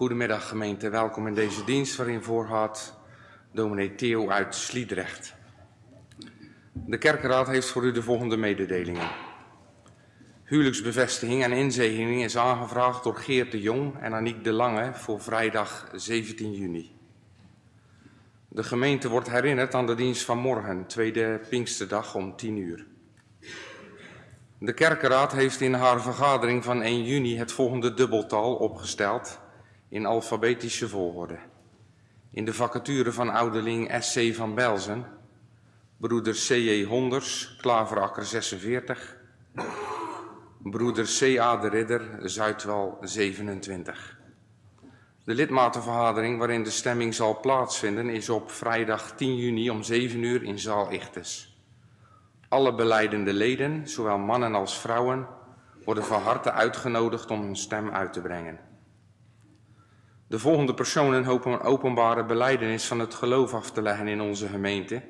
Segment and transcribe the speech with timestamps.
[0.00, 2.98] Goedemiddag gemeente, welkom in deze dienst waarin voorgaat
[3.52, 5.34] dominee Theo uit Sliedrecht.
[6.72, 9.10] De kerkenraad heeft voor u de volgende mededelingen.
[10.44, 15.90] Huwelijksbevestiging en inzegening is aangevraagd door Geert de Jong en Aniek de Lange voor vrijdag
[15.94, 16.96] 17 juni.
[18.48, 22.86] De gemeente wordt herinnerd aan de dienst van morgen, tweede Pinksterdag om 10 uur.
[24.58, 29.40] De kerkenraad heeft in haar vergadering van 1 juni het volgende dubbeltal opgesteld
[29.90, 31.38] in alfabetische volgorde.
[32.30, 35.06] In de vacature van ouderling SC van Belzen,
[35.96, 36.84] broeder C.J.
[36.84, 39.16] Honders, Klaverakker 46,
[40.62, 41.56] broeder C.A.
[41.56, 44.18] de Ridder, Zuidwal 27.
[45.24, 50.42] De lidmatenvergadering waarin de stemming zal plaatsvinden is op vrijdag 10 juni om 7 uur
[50.42, 51.58] in zaal Ichtes.
[52.48, 55.26] Alle beleidende leden, zowel mannen als vrouwen,
[55.84, 58.69] worden van harte uitgenodigd om hun stem uit te brengen.
[60.30, 64.48] De volgende personen hopen een openbare beleidenis van het geloof af te leggen in onze
[64.48, 65.02] gemeente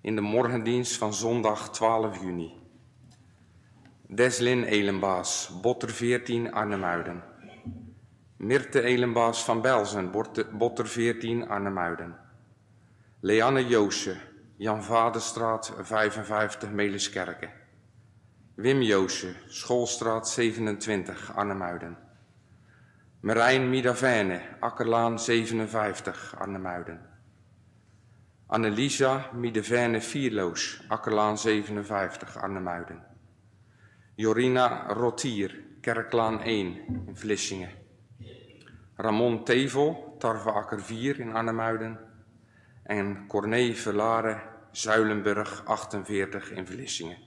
[0.00, 2.54] in de morgendienst van zondag 12 juni.
[4.06, 7.22] Deslin Elenbaas, Botter 14, Arnhemuiden.
[8.36, 10.10] Mirte Elenbaas van Belzen,
[10.52, 12.16] Botter 14, Arnhemuiden.
[13.20, 14.16] Leanne Joosje,
[14.56, 17.50] Jan Vaderstraat 55, Meliskerken.
[18.54, 22.05] Wim Joosje, Schoolstraat 27, Arnhemuiden.
[23.26, 27.00] Marijn Midavene, Akkerlaan 57, Arnhemuiden.
[28.46, 33.02] Annelisa Midavene Vierloos, Akkerlaan 57, Arnhemuiden.
[34.14, 37.70] Jorina Rotier, Kerklaan 1 in Vlissingen.
[38.96, 41.98] Ramon Tevel, Tarveakker 4 in Arnhemuiden.
[42.82, 44.40] En Corné Verlare,
[44.70, 47.18] Zuilenburg 48 in Vlissingen.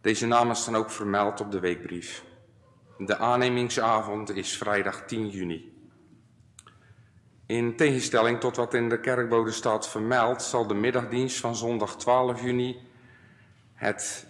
[0.00, 2.30] Deze namen staan ook vermeld op de weekbrief.
[3.06, 5.72] De aannemingsavond is vrijdag 10 juni.
[7.46, 12.42] In tegenstelling tot wat in de kerkbode staat vermeld, zal de middagdienst van zondag 12
[12.42, 12.80] juni
[13.74, 14.26] het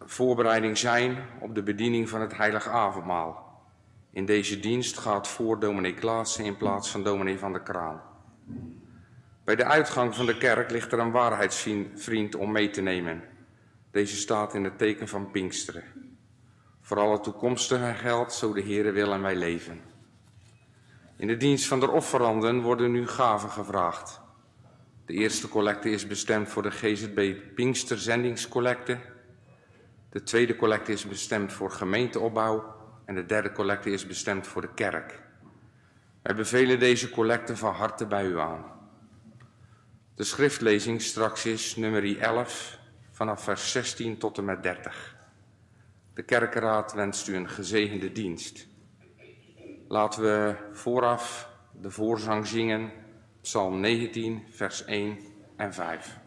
[0.00, 3.62] voorbereiding zijn op de bediening van het heilige avondmaal.
[4.10, 8.02] In deze dienst gaat voor dominee Klaassen in plaats van dominee van de Kraan.
[9.44, 13.22] Bij de uitgang van de kerk ligt er een waarheidsvriend om mee te nemen.
[13.90, 16.03] Deze staat in het teken van Pinksteren.
[16.86, 19.80] Voor alle toekomstige geldt, zo de Heere wil en wij leven.
[21.16, 24.20] In de dienst van de offeranden worden nu gaven gevraagd.
[25.06, 28.98] De eerste collecte is bestemd voor de GZB Pinkster Zendingscollecte.
[30.10, 32.74] De tweede collecte is bestemd voor gemeenteopbouw.
[33.04, 35.22] En de derde collecte is bestemd voor de kerk.
[36.22, 38.64] Wij bevelen deze collecte van harte bij u aan.
[40.14, 42.78] De schriftlezing straks is nummer 11
[43.10, 45.13] vanaf vers 16 tot en met 30.
[46.14, 48.66] De kerkenraad wenst u een gezegende dienst.
[49.88, 51.48] Laten we vooraf
[51.80, 52.92] de voorzang zingen,
[53.40, 55.18] Psalm 19, vers 1
[55.56, 56.22] en 5.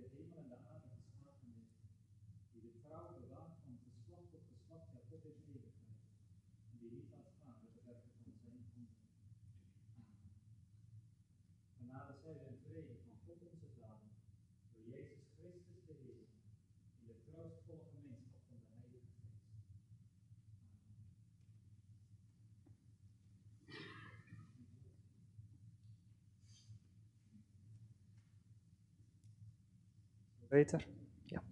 [0.00, 1.78] De hemel en de aarde geschapen heeft,
[2.52, 6.00] die de trouw bewaart van geslacht op geslacht ja tot in eeuwigheid,
[6.70, 8.88] en die niet laat gaan met de werken van zijn handen.
[11.76, 14.12] Genade zij en vrede van God onze Vader,
[14.72, 16.26] door Jezus Christus de Heer,
[17.00, 19.30] in de troostvolle gemeenschap van de Heilige Geest.
[30.50, 30.86] Beter?
[31.24, 31.42] Ja.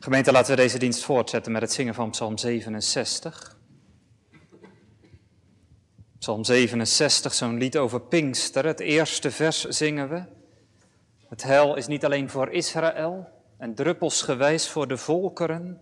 [0.00, 3.58] Gemeente, laten we deze dienst voortzetten met het zingen van Psalm 67.
[6.18, 8.66] Psalm 67, zo'n lied over Pinkster.
[8.66, 10.22] Het eerste vers zingen we.
[11.28, 13.28] Het heil is niet alleen voor Israël
[13.58, 15.80] en druppelsgewijs voor de volkeren,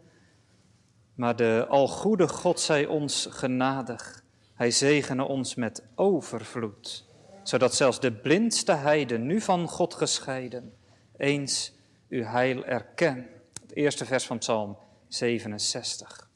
[1.15, 4.25] maar de algoede God zij ons genadig.
[4.55, 7.07] Hij zegene ons met overvloed,
[7.43, 10.78] zodat zelfs de blindste heiden, nu van God gescheiden,
[11.19, 11.73] eens
[12.09, 13.29] uw heil erken.
[13.63, 14.79] Het eerste vers van Psalm
[15.09, 16.28] 67.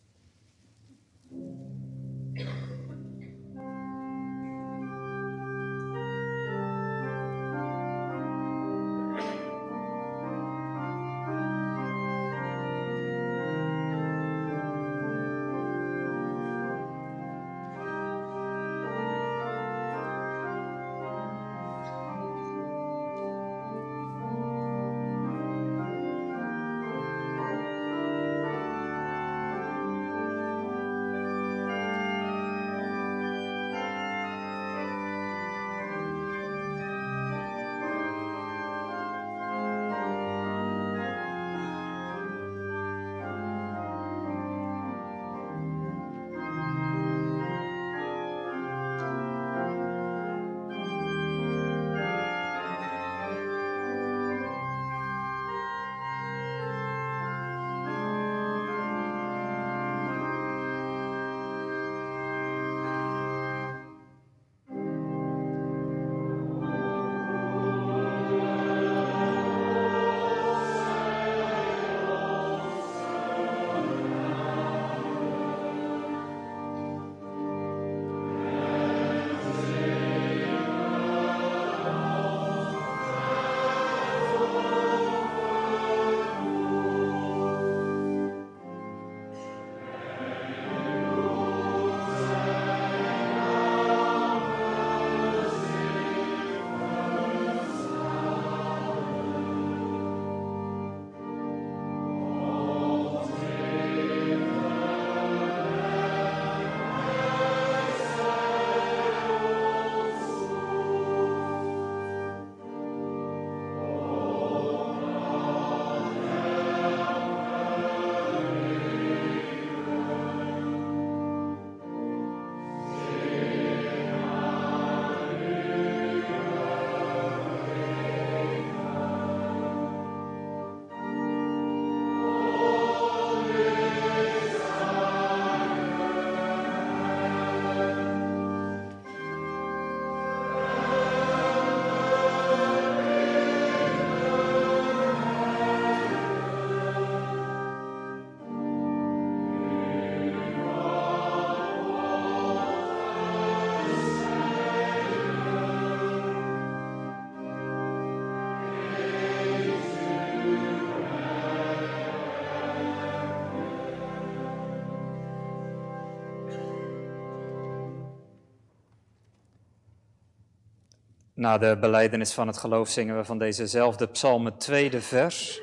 [171.42, 175.62] Na de beleidenis van het geloof zingen we van dezezelfde psalm het tweede vers.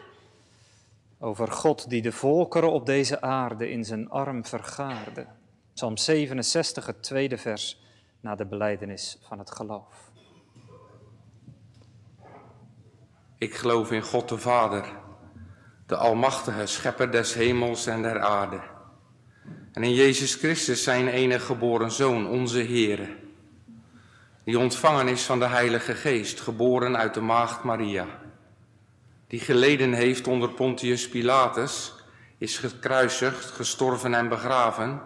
[1.19, 5.25] Over God die de volkeren op deze aarde in zijn arm vergaarde.
[5.73, 7.81] Psalm 67, het tweede vers
[8.21, 10.11] na de beleidenis van het geloof.
[13.37, 14.85] Ik geloof in God de Vader,
[15.87, 18.59] de Almachtige Schepper des hemels en der aarde.
[19.71, 23.18] En in Jezus Christus, zijn enige geboren Zoon, onze Heere,
[24.49, 28.05] die ontvangen is van de Heilige Geest, geboren uit de Maagd Maria,
[29.27, 31.93] die geleden heeft onder Pontius Pilatus,
[32.37, 35.01] is gekruisigd, gestorven en begraven,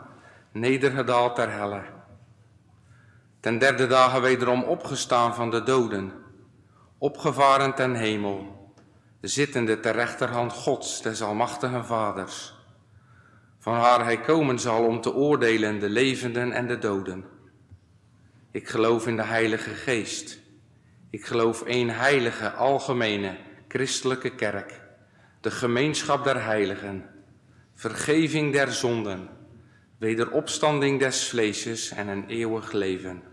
[0.52, 1.82] nedergedaald ter helle.
[3.40, 6.14] Ten derde dagen wederom opgestaan van de doden,
[6.98, 8.72] opgevaren ten hemel,
[9.22, 12.54] zittende ter rechterhand Gods, des Almachtigen Vaders,
[13.60, 17.33] van waar hij komen zal om te oordelen de levenden en de doden.
[18.54, 20.40] Ik geloof in de Heilige Geest,
[21.10, 23.38] Ik geloof één heilige, algemene,
[23.68, 24.82] christelijke kerk,
[25.42, 27.10] de gemeenschap der heiligen,
[27.74, 29.30] vergeving der zonden,
[29.98, 33.24] wederopstanding des vleesjes en een eeuwig leven.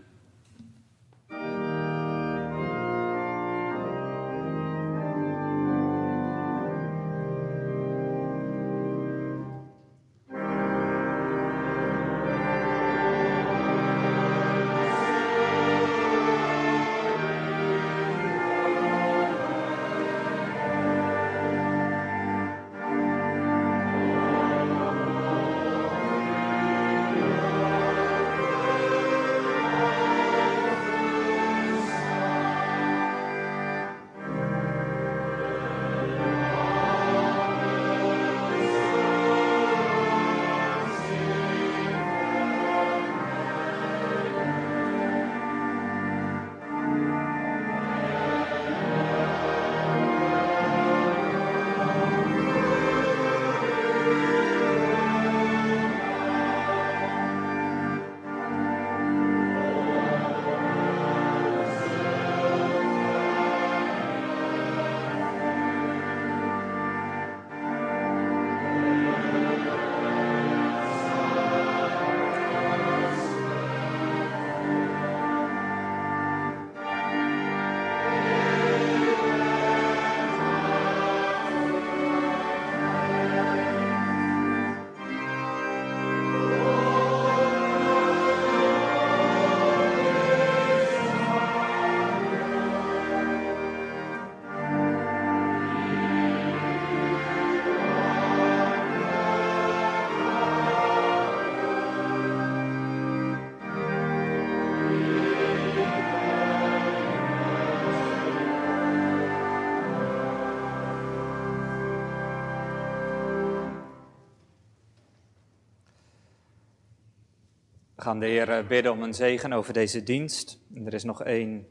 [118.01, 120.59] We gaan de Heer eh, bidden om een zegen over deze dienst.
[120.75, 121.67] En er is nog één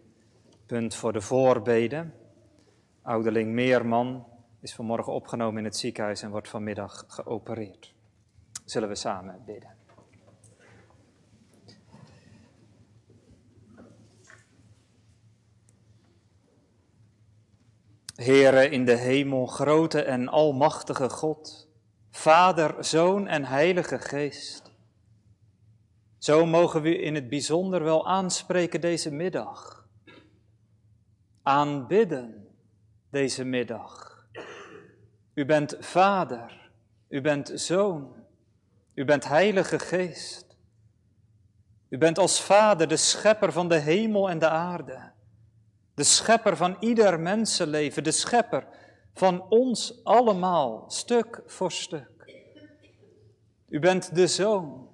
[0.66, 2.14] punt voor de voorbeden.
[3.02, 4.26] Ouderling Meerman
[4.60, 7.94] is vanmorgen opgenomen in het ziekenhuis en wordt vanmiddag geopereerd.
[8.64, 9.76] Zullen we samen bidden.
[18.14, 21.68] Heere in de hemel, grote en almachtige God,
[22.10, 24.69] Vader, Zoon en Heilige Geest.
[26.20, 29.86] Zo mogen we in het bijzonder wel aanspreken deze middag.
[31.42, 32.48] Aanbidden
[33.10, 34.24] deze middag.
[35.34, 36.70] U bent Vader,
[37.08, 38.14] u bent Zoon,
[38.94, 40.56] u bent Heilige Geest.
[41.88, 45.12] U bent als Vader de schepper van de hemel en de aarde.
[45.94, 48.66] De schepper van ieder mensenleven, de schepper
[49.14, 52.32] van ons allemaal, stuk voor stuk.
[53.68, 54.89] U bent de Zoon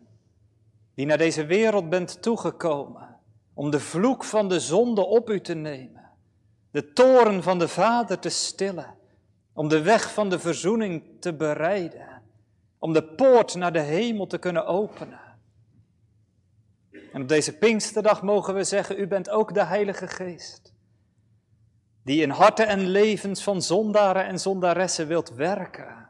[0.97, 3.17] die naar deze wereld bent toegekomen
[3.55, 6.11] om de vloek van de zonde op u te nemen,
[6.71, 8.95] de toren van de Vader te stillen,
[9.53, 12.23] om de weg van de verzoening te bereiden,
[12.79, 15.21] om de poort naar de hemel te kunnen openen.
[17.13, 20.75] En op deze Pinksterdag mogen we zeggen, u bent ook de Heilige Geest,
[22.03, 26.09] die in harten en levens van zondaren en zondaressen wilt werken,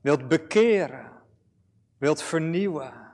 [0.00, 1.12] wilt bekeren,
[1.98, 3.05] wilt vernieuwen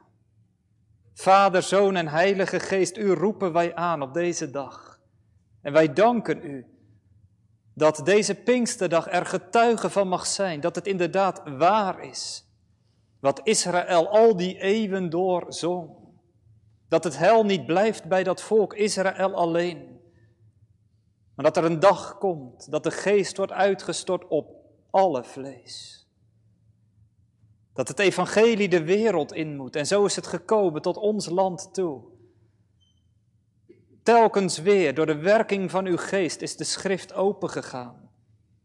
[1.15, 5.01] Vader, Zoon en Heilige Geest, u roepen wij aan op deze dag.
[5.61, 6.67] En wij danken u
[7.75, 12.47] dat deze Pinksterdag er getuige van mag zijn, dat het inderdaad waar is.
[13.21, 15.91] Wat Israël al die eeuwen door zong.
[16.89, 20.01] Dat het hel niet blijft bij dat volk Israël alleen.
[21.35, 24.55] Maar dat er een dag komt dat de geest wordt uitgestort op
[24.91, 26.02] alle vlees.
[27.75, 29.77] Dat het evangelie de wereld in moet.
[29.77, 32.03] En zo is het gekomen tot ons land toe.
[34.03, 38.11] Telkens weer, door de werking van uw geest, is de schrift opengegaan.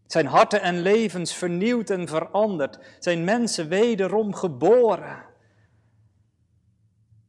[0.07, 2.79] Zijn harten en levens vernieuwd en veranderd.
[2.99, 5.25] Zijn mensen wederom geboren.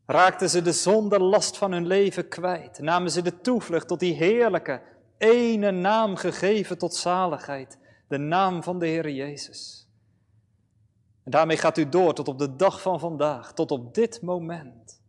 [0.06, 2.78] Raakten ze de zonde last van hun leven kwijt.
[2.78, 4.82] Namen ze de toevlucht tot die heerlijke,
[5.18, 7.78] ene naam gegeven tot zaligheid.
[8.08, 9.88] De naam van de Heer Jezus.
[11.28, 15.02] En daarmee gaat u door tot op de dag van vandaag, tot op dit moment.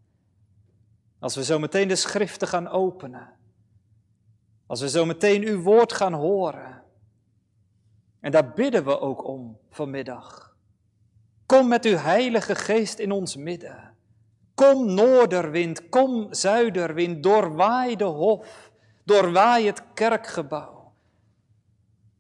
[1.20, 3.30] Als we zo meteen de schriften gaan openen.
[4.68, 6.84] Als we zo meteen uw woord gaan horen.
[8.20, 10.56] En daar bidden we ook om vanmiddag.
[11.46, 13.96] Kom met uw heilige geest in ons midden.
[14.56, 18.72] Kom noorderwind, kom zuiderwind, doorwaai de hof,
[19.04, 20.94] Doorwaai het kerkgebouw.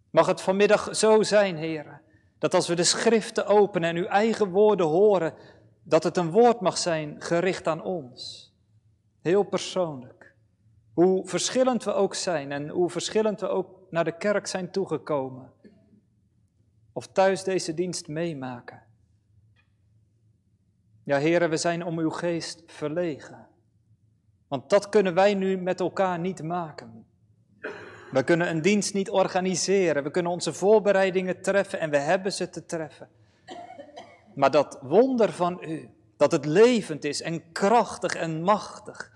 [0.09, 2.01] Mag het vanmiddag zo zijn, heren,
[2.39, 5.33] dat als we de schriften openen en uw eigen woorden horen,
[5.83, 8.53] dat het een woord mag zijn gericht aan ons.
[9.21, 10.35] Heel persoonlijk.
[10.93, 15.51] Hoe verschillend we ook zijn en hoe verschillend we ook naar de kerk zijn toegekomen.
[16.93, 18.83] Of thuis deze dienst meemaken.
[21.03, 23.47] Ja, heren, we zijn om uw geest verlegen.
[24.47, 27.05] Want dat kunnen wij nu met elkaar niet maken.
[28.11, 30.03] We kunnen een dienst niet organiseren.
[30.03, 33.09] We kunnen onze voorbereidingen treffen en we hebben ze te treffen.
[34.35, 39.11] Maar dat wonder van u, dat het levend is en krachtig en machtig.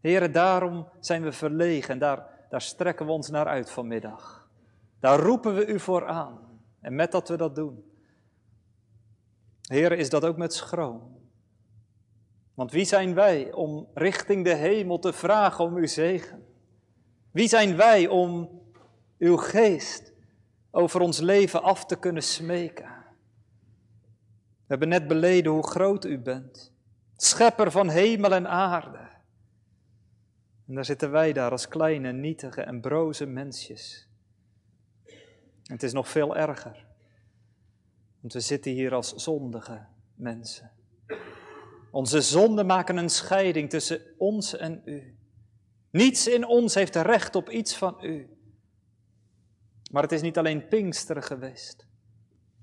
[0.00, 4.48] Heren, daarom zijn we verlegen en daar, daar strekken we ons naar uit vanmiddag.
[5.00, 6.38] Daar roepen we u voor aan.
[6.80, 7.84] En met dat we dat doen,
[9.68, 11.16] Heren, is dat ook met schroom.
[12.54, 16.46] Want wie zijn wij om richting de hemel te vragen om uw zegen?
[17.38, 18.60] Wie zijn wij om
[19.18, 20.12] uw geest
[20.70, 22.88] over ons leven af te kunnen smeken?
[24.56, 26.72] We hebben net beleden hoe groot u bent,
[27.16, 29.08] schepper van hemel en aarde.
[30.66, 34.08] En daar zitten wij daar als kleine, nietige en broze mensjes.
[35.62, 36.86] En het is nog veel erger,
[38.20, 40.70] want we zitten hier als zondige mensen.
[41.90, 45.17] Onze zonden maken een scheiding tussen ons en u.
[45.90, 48.38] Niets in ons heeft recht op iets van u.
[49.90, 51.86] Maar het is niet alleen Pinksteren geweest.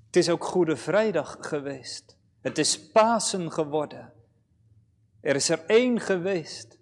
[0.06, 2.16] Het is ook Goede Vrijdag geweest.
[2.40, 4.12] Het is Pasen geworden.
[5.20, 6.78] Er is er één geweest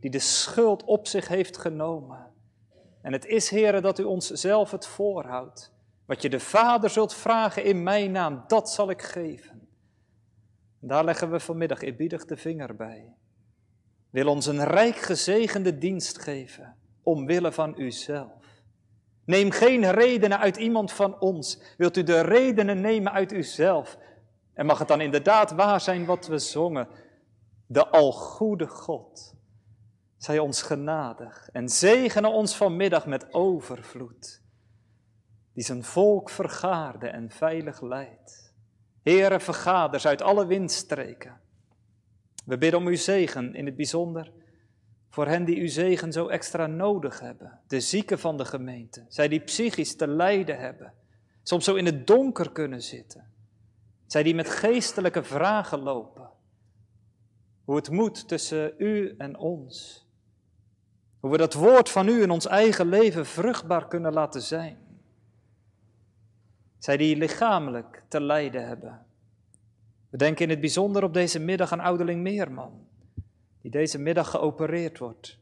[0.00, 2.34] die de schuld op zich heeft genomen.
[3.02, 5.72] En het is, heren, dat u ons zelf het voorhoudt.
[6.06, 9.68] Wat je de Vader zult vragen in mijn naam, dat zal ik geven.
[10.80, 13.14] Daar leggen we vanmiddag eerbiedig de vinger bij.
[14.16, 18.62] Wil ons een rijk gezegende dienst geven, omwille van uzelf.
[19.24, 21.60] Neem geen redenen uit iemand van ons.
[21.76, 23.98] Wilt u de redenen nemen uit uzelf?
[24.54, 26.88] En mag het dan inderdaad waar zijn wat we zongen?
[27.66, 29.34] De algoede God,
[30.16, 34.42] zij ons genadig en zegene ons vanmiddag met overvloed,
[35.52, 38.54] die zijn volk vergaarde en veilig leidt.
[39.02, 41.44] Heren, vergaders uit alle windstreken.
[42.46, 44.32] We bidden om uw zegen in het bijzonder
[45.10, 47.60] voor hen die uw zegen zo extra nodig hebben.
[47.66, 50.92] De zieken van de gemeente, zij die psychisch te lijden hebben,
[51.42, 53.32] soms zo in het donker kunnen zitten.
[54.06, 56.30] Zij die met geestelijke vragen lopen.
[57.64, 60.06] Hoe het moet tussen u en ons.
[61.20, 64.78] Hoe we dat woord van u in ons eigen leven vruchtbaar kunnen laten zijn.
[66.78, 69.05] Zij die lichamelijk te lijden hebben.
[70.16, 72.86] We denken in het bijzonder op deze middag aan ouderling Meerman,
[73.60, 75.38] die deze middag geopereerd wordt.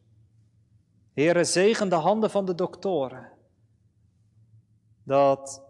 [1.13, 3.31] Heere, zegen de handen van de doktoren,
[5.03, 5.63] dat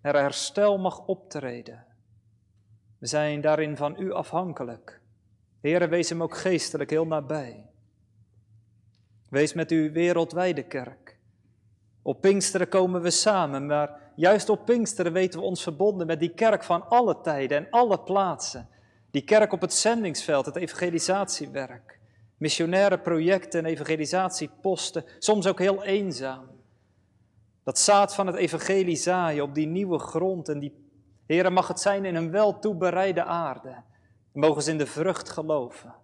[0.00, 1.86] er herstel mag optreden.
[2.98, 5.00] We zijn daarin van u afhankelijk.
[5.60, 7.70] Heere, wees hem ook geestelijk heel nabij.
[9.28, 11.18] Wees met uw wereldwijde kerk.
[12.02, 16.34] Op Pinksteren komen we samen, maar Juist op Pinksteren weten we ons verbonden met die
[16.34, 18.68] kerk van alle tijden en alle plaatsen.
[19.10, 21.98] Die kerk op het zendingsveld, het evangelisatiewerk.
[22.36, 26.46] Missionaire projecten en evangelisatieposten, soms ook heel eenzaam.
[27.64, 30.74] Dat zaad van het evangelie zaaien op die nieuwe grond en die,
[31.26, 33.74] Heere, mag het zijn in een wel toebereide aarde.
[34.32, 35.94] mogen ze in de vrucht geloven.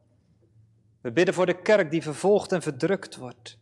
[1.00, 3.58] We bidden voor de kerk die vervolgd en verdrukt wordt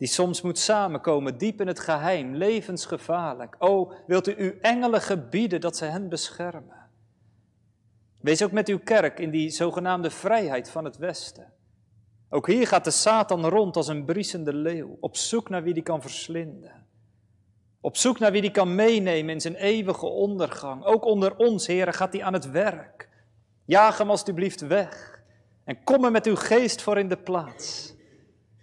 [0.00, 3.56] die soms moet samenkomen, diep in het geheim, levensgevaarlijk.
[3.58, 6.88] O, wilt u uw engelen gebieden dat ze hen beschermen?
[8.20, 11.52] Wees ook met uw kerk in die zogenaamde vrijheid van het Westen.
[12.28, 15.82] Ook hier gaat de Satan rond als een briesende leeuw, op zoek naar wie die
[15.82, 16.86] kan verslinden.
[17.80, 20.84] Op zoek naar wie die kan meenemen in zijn eeuwige ondergang.
[20.84, 23.08] Ook onder ons, heren, gaat hij aan het werk.
[23.64, 25.22] Jaag hem alstublieft weg
[25.64, 27.98] en kom er met uw geest voor in de plaats.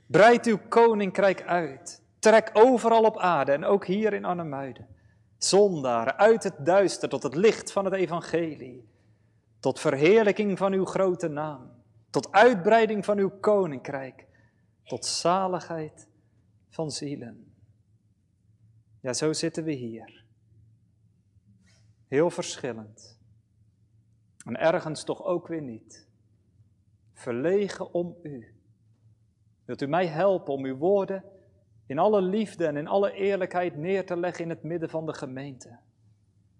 [0.07, 2.01] Breid uw koninkrijk uit.
[2.19, 4.87] Trek overal op aarde en ook hier in Arnhemuiden.
[5.37, 8.89] Zondaren uit het duister tot het licht van het evangelie.
[9.59, 11.71] Tot verheerlijking van uw grote naam.
[12.09, 14.25] Tot uitbreiding van uw koninkrijk.
[14.83, 16.07] Tot zaligheid
[16.69, 17.53] van zielen.
[19.01, 20.23] Ja, zo zitten we hier.
[22.07, 23.19] Heel verschillend.
[24.45, 26.07] En ergens toch ook weer niet.
[27.13, 28.56] Verlegen om u.
[29.67, 31.23] Wilt u mij helpen om uw woorden
[31.85, 35.13] in alle liefde en in alle eerlijkheid neer te leggen in het midden van de
[35.13, 35.77] gemeente?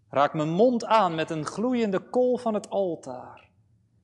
[0.09, 3.49] Raak mijn mond aan met een gloeiende kool van het altaar.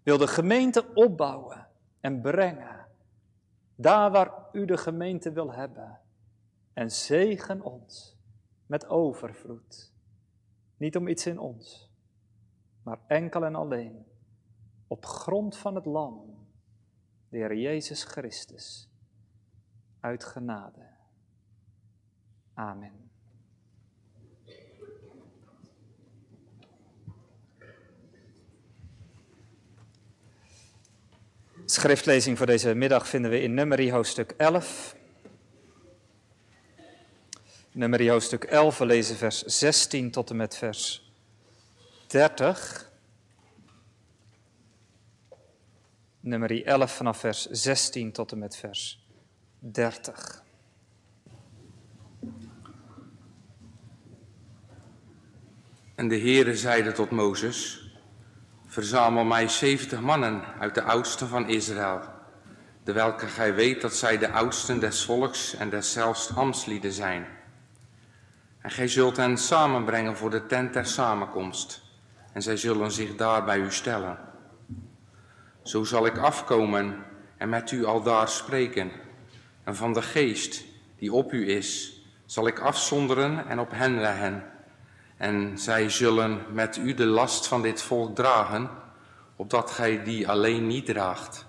[0.04, 1.68] Wil de gemeente opbouwen
[2.00, 2.82] en brengen.
[3.76, 6.00] daar waar u de gemeente wil hebben.
[6.74, 8.18] En zegen ons
[8.66, 9.94] met overvloed.
[10.78, 11.92] Niet om iets in ons,
[12.84, 14.06] maar enkel en alleen
[14.88, 16.48] op grond van het lam,
[17.30, 18.93] de Heer Jezus Christus,
[20.04, 20.88] uit genade.
[22.54, 23.12] Amen.
[31.66, 34.96] Schriftlezing voor deze middag vinden we in Nummerie hoofdstuk 11.
[37.72, 41.12] Nummerie hoofdstuk 11, we lezen vers 16 tot en met vers
[42.08, 42.92] 30.
[46.20, 49.03] Nummerie 11 vanaf vers 16 tot en met vers
[49.72, 50.44] 30.
[55.96, 57.88] En de Heere zeide tot Mozes,
[58.66, 62.02] Verzamel mij zeventig mannen uit de oudsten van Israël,
[62.84, 67.26] de welke gij weet dat zij de oudsten des volks en deszelfs ambtslieden zijn.
[68.60, 71.82] En gij zult hen samenbrengen voor de tent der samenkomst,
[72.34, 74.18] en zij zullen zich daar bij u stellen.
[75.62, 77.04] Zo zal ik afkomen
[77.38, 78.92] en met u aldaar spreken,
[79.64, 80.64] en van de geest
[80.98, 84.44] die op u is, zal ik afzonderen en op hen leggen
[85.24, 88.70] en zij zullen met u de last van dit volk dragen,
[89.36, 91.46] opdat gij die alleen niet draagt.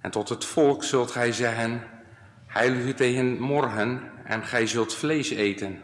[0.00, 1.82] En tot het volk zult gij zeggen,
[2.46, 5.80] heil u tegen morgen en gij zult vlees eten.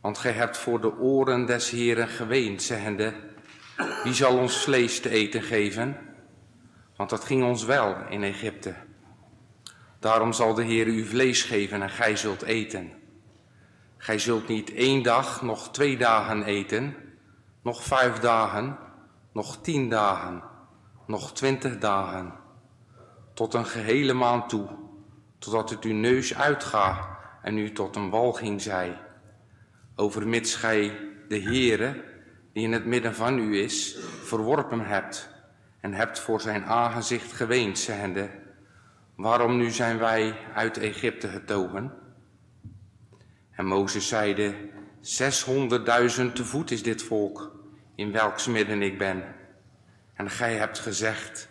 [0.00, 3.14] Want gij hebt voor de oren des Heren geweend, zeggende,
[4.04, 5.96] wie zal ons vlees te eten geven?
[6.96, 8.74] Want dat ging ons wel in Egypte.
[9.98, 12.92] Daarom zal de Heer u vlees geven en gij zult eten.
[13.96, 16.96] Gij zult niet één dag, nog twee dagen eten,
[17.62, 18.78] nog vijf dagen,
[19.32, 20.42] nog tien dagen,
[21.06, 22.32] nog twintig dagen,
[23.34, 24.68] tot een gehele maand toe,
[25.38, 27.08] totdat het uw neus uitgaat
[27.42, 29.00] en u tot een walging zij.
[29.94, 32.04] Overmits gij de Heere,
[32.52, 35.30] die in het midden van u is, verworpen hebt
[35.80, 38.30] en hebt voor zijn aangezicht geweend, zeggende,
[39.18, 41.92] waarom nu zijn wij uit Egypte getogen?
[43.50, 44.54] En Mozes zeide,
[45.00, 47.56] zeshonderdduizend te voet is dit volk,
[47.94, 49.34] in welks midden ik ben.
[50.14, 51.48] En gij hebt gezegd,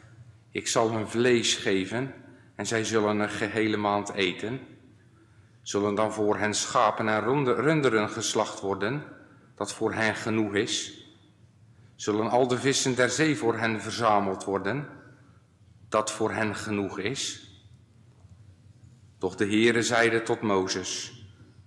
[0.51, 2.13] ik zal hun vlees geven,
[2.55, 4.59] en zij zullen een gehele maand eten.
[5.61, 9.03] Zullen dan voor hen schapen en runderen geslacht worden,
[9.55, 11.05] dat voor hen genoeg is?
[11.95, 14.87] Zullen al de vissen der zee voor hen verzameld worden,
[15.89, 17.46] dat voor hen genoeg is?
[19.19, 21.23] Doch de Heere zeide tot Mozes,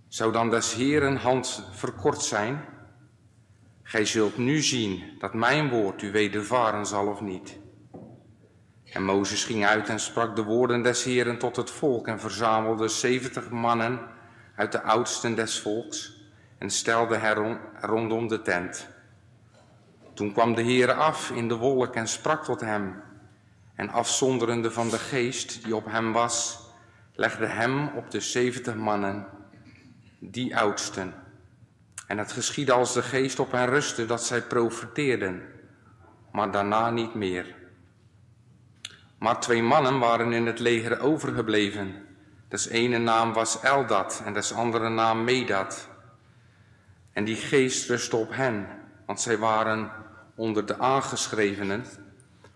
[0.09, 2.65] zou dan des Heeren hand verkort zijn?
[3.83, 7.59] Gij zult nu zien dat mijn woord u wedervaren zal of niet.
[8.85, 12.89] En Mozes ging uit en sprak de woorden des Heeren tot het volk en verzamelde
[12.89, 14.01] zeventig mannen
[14.57, 16.15] uit de oudsten des volks
[16.59, 18.89] en stelde hen rondom de tent.
[20.15, 23.03] Toen kwam de Heere af in de wolk en sprak tot hem
[23.75, 26.60] en afzonderende van de geest die op hem was,
[27.21, 29.27] legde hem op de zeventig mannen
[30.19, 31.15] die oudsten.
[32.07, 35.43] En het geschiedde als de geest op hen rustte dat zij profeteerden,
[36.33, 37.55] maar daarna niet meer.
[39.19, 42.07] Maar twee mannen waren in het leger overgebleven.
[42.49, 45.89] Des ene naam was Eldat en des andere naam Medat.
[47.13, 48.67] En die geest rustte op hen,
[49.07, 49.91] want zij waren
[50.35, 51.85] onder de aangeschrevenen,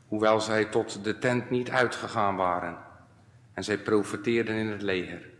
[0.08, 2.84] hoewel zij tot de tent niet uitgegaan waren.
[3.55, 5.32] En zij profeteerden in het leger.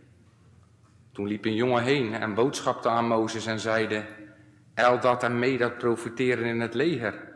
[1.11, 4.05] Toen liep een jongen heen en boodschapte aan Mozes en zeide,
[4.73, 7.33] Eldat en Medat profiteren in het leger.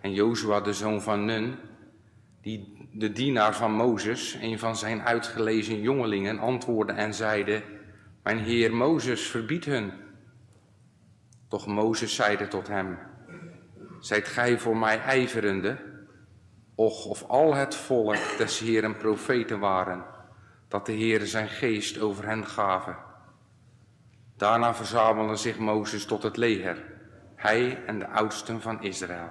[0.00, 1.54] En Jozua, de zoon van Nun,
[2.40, 7.62] die de dienaar van Mozes, een van zijn uitgelezen jongelingen, antwoordde en zeide,
[8.22, 9.92] Mijn heer Mozes, verbied hun.
[11.48, 12.98] Doch Mozes zeide tot hem,
[14.00, 15.76] Zijt gij voor mij ijverende?
[16.76, 20.04] Och, of al het volk des Heeren profeten waren,
[20.68, 22.96] dat de Heere zijn geest over hen gaven.
[24.36, 26.84] Daarna verzamelde zich Mozes tot het leger,
[27.34, 29.30] hij en de oudsten van Israël.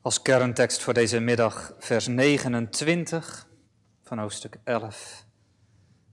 [0.00, 3.46] Als kerntekst voor deze middag vers 29
[4.02, 5.24] van hoofdstuk 11,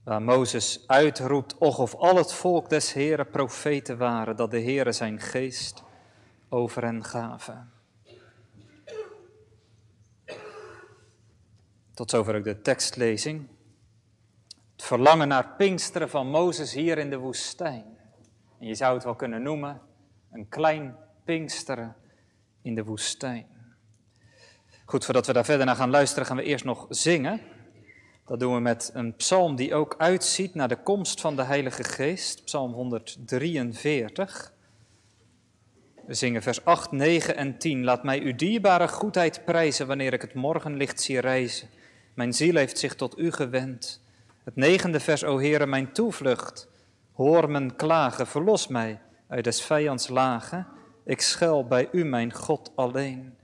[0.04, 4.92] waar Mozes uitroept, och of al het volk des Heeren profeten waren, dat de Heere
[4.92, 5.82] zijn geest
[6.48, 7.72] over hen gaven.
[11.94, 13.48] Tot zover ook de tekstlezing.
[14.72, 17.84] Het verlangen naar Pinksteren van Mozes hier in de woestijn.
[18.58, 19.80] En je zou het wel kunnen noemen
[20.32, 21.96] een klein Pinksteren
[22.62, 23.46] in de woestijn.
[24.84, 27.40] Goed, voordat we daar verder naar gaan luisteren, gaan we eerst nog zingen.
[28.32, 31.84] Dat doen we met een psalm die ook uitziet naar de komst van de Heilige
[31.84, 34.52] Geest, Psalm 143.
[36.06, 37.84] We zingen vers 8, 9 en 10.
[37.84, 41.68] Laat mij uw dierbare goedheid prijzen wanneer ik het morgenlicht zie reizen.
[42.14, 44.02] Mijn ziel heeft zich tot u gewend.
[44.44, 46.68] Het negende vers, o Heere, mijn toevlucht.
[47.12, 50.66] Hoor mijn klagen, verlos mij uit des vijands lagen.
[51.04, 53.34] Ik schuil bij u, mijn God, alleen.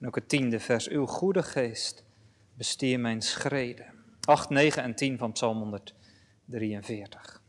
[0.00, 2.04] En ook het tiende vers, uw goede geest,
[2.54, 3.97] bestier mijn schreden.
[4.28, 7.42] 8, 9 en 10 van Psalm 143.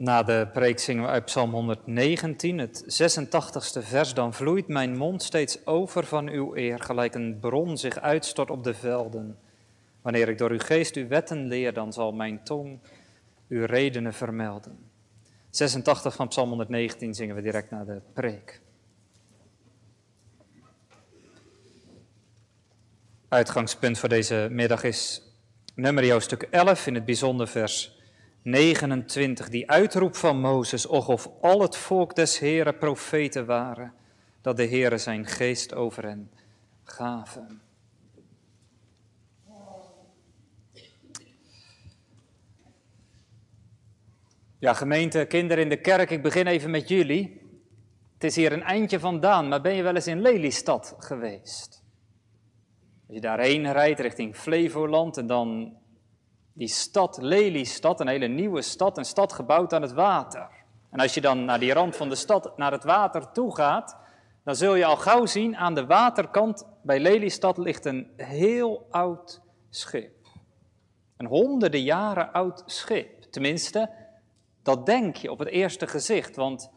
[0.00, 4.14] Na de preek zingen we uit Psalm 119, het 86ste vers.
[4.14, 8.64] Dan vloeit mijn mond steeds over van uw eer, gelijk een bron zich uitstort op
[8.64, 9.38] de velden.
[10.02, 12.78] Wanneer ik door uw geest uw wetten leer, dan zal mijn tong
[13.48, 14.78] uw redenen vermelden.
[15.50, 18.60] 86 van Psalm 119 zingen we direct na de preek.
[23.28, 25.22] Uitgangspunt voor deze middag is
[25.74, 27.98] nummer stuk 11, in het bijzonder vers
[28.42, 33.94] 29, die uitroep van Mozes, och of al het volk des Heren profeten waren,
[34.40, 36.30] dat de Heere zijn geest over hen
[36.84, 37.60] gaven.
[44.58, 47.40] Ja, gemeente, kinderen in de kerk, ik begin even met jullie.
[48.14, 51.82] Het is hier een eindje vandaan, maar ben je wel eens in Lelystad geweest?
[53.06, 55.76] Als je daarheen rijdt richting Flevoland en dan
[56.52, 60.48] die stad, Lelystad, een hele nieuwe stad, een stad gebouwd aan het water.
[60.90, 63.96] En als je dan naar die rand van de stad, naar het water toe gaat,
[64.44, 69.40] dan zul je al gauw zien, aan de waterkant bij Lelystad ligt een heel oud
[69.70, 70.26] schip.
[71.16, 73.22] Een honderden jaren oud schip.
[73.22, 73.90] Tenminste,
[74.62, 76.70] dat denk je op het eerste gezicht, want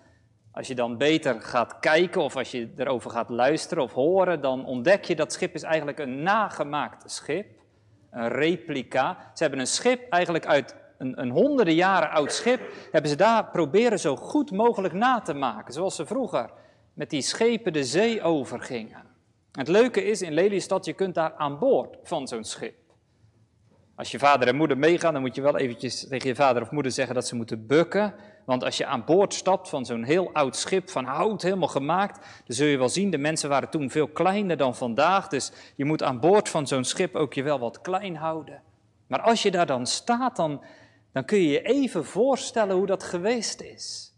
[0.52, 4.66] als je dan beter gaat kijken of als je erover gaat luisteren of horen, dan
[4.66, 7.53] ontdek je dat schip is eigenlijk een nagemaakt schip
[8.14, 9.32] een replica.
[9.34, 12.62] Ze hebben een schip eigenlijk uit een, een honderden jaren oud schip,
[12.92, 16.50] hebben ze daar proberen zo goed mogelijk na te maken, zoals ze vroeger
[16.94, 19.04] met die schepen de zee overgingen.
[19.52, 22.76] Het leuke is in Lelystad, je kunt daar aan boord van zo'n schip.
[23.96, 26.72] Als je vader en moeder meegaan, dan moet je wel eventjes tegen je vader of
[26.72, 28.14] moeder zeggen dat ze moeten bukken.
[28.46, 32.16] Want als je aan boord stapt van zo'n heel oud schip van hout, helemaal gemaakt,
[32.16, 35.28] dan zul je wel zien, de mensen waren toen veel kleiner dan vandaag.
[35.28, 38.62] Dus je moet aan boord van zo'n schip ook je wel wat klein houden.
[39.08, 40.62] Maar als je daar dan staat, dan,
[41.12, 44.14] dan kun je je even voorstellen hoe dat geweest is.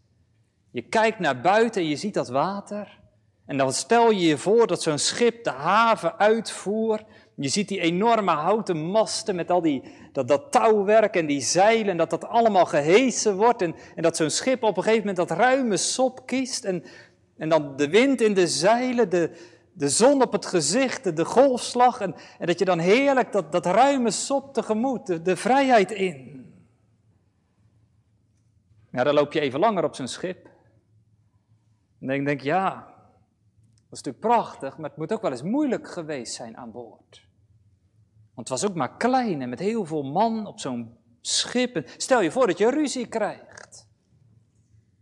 [0.70, 2.98] Je kijkt naar buiten en je ziet dat water.
[3.46, 7.04] En dan stel je je voor dat zo'n schip de haven uitvoert
[7.36, 9.82] je ziet die enorme houten masten met al die,
[10.12, 13.62] dat, dat touwwerk en die zeilen, en dat dat allemaal gehesen wordt.
[13.62, 16.64] En, en dat zo'n schip op een gegeven moment dat ruime sop kiest.
[16.64, 16.84] En,
[17.36, 19.30] en dan de wind in de zeilen, de,
[19.72, 22.00] de zon op het gezicht, de golfslag.
[22.00, 26.44] En, en dat je dan heerlijk dat, dat ruime sop tegemoet, de, de vrijheid in.
[28.90, 30.44] Ja, dan loop je even langer op zo'n schip.
[32.00, 32.74] En dan denk je, ja,
[33.88, 37.25] dat is natuurlijk prachtig, maar het moet ook wel eens moeilijk geweest zijn aan boord.
[38.36, 41.82] Want het was ook maar klein en met heel veel man op zo'n schip.
[41.96, 43.88] stel je voor dat je ruzie krijgt.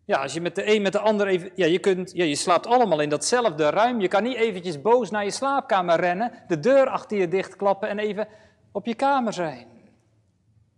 [0.05, 1.51] Ja, als je met de een met de ander even.
[1.55, 4.01] Ja, je, kunt, ja, je slaapt allemaal in datzelfde ruim.
[4.01, 7.99] Je kan niet eventjes boos naar je slaapkamer rennen, de deur achter je dichtklappen en
[7.99, 8.29] even
[8.73, 9.67] op je kamer zijn.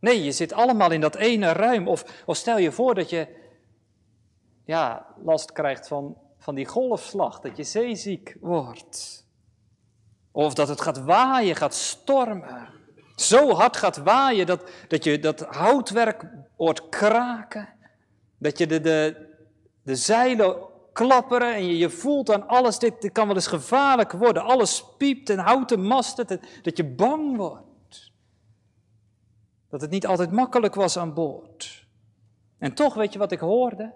[0.00, 1.88] Nee, je zit allemaal in dat ene ruim.
[1.88, 3.28] Of, of stel je voor dat je
[4.64, 9.25] ja, last krijgt van, van die golfslag, dat je zeeziek wordt.
[10.36, 12.68] Of dat het gaat waaien, gaat stormen.
[13.14, 16.26] Zo hard gaat waaien dat, dat je dat houtwerk
[16.56, 17.68] hoort kraken.
[18.38, 19.26] Dat je de, de,
[19.82, 20.56] de zeilen
[20.92, 24.42] klapperen en je, je voelt aan alles, dit, dit kan wel eens gevaarlijk worden.
[24.42, 28.12] Alles piept en houten masten, dat, dat je bang wordt.
[29.68, 31.86] Dat het niet altijd makkelijk was aan boord.
[32.58, 33.92] En toch, weet je wat ik hoorde?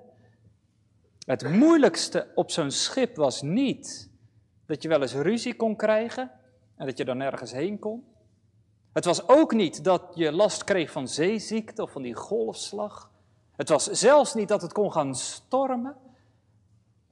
[1.18, 4.09] Het moeilijkste op zo'n schip was niet
[4.70, 6.30] dat je wel eens ruzie kon krijgen
[6.76, 8.04] en dat je dan nergens heen kon.
[8.92, 13.10] Het was ook niet dat je last kreeg van zeeziekte of van die golfslag.
[13.56, 15.96] Het was zelfs niet dat het kon gaan stormen.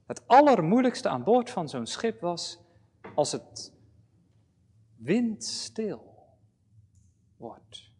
[0.05, 2.59] Het allermoeilijkste aan boord van zo'n schip was
[3.15, 3.73] als het
[4.95, 6.15] windstil
[7.37, 7.91] wordt.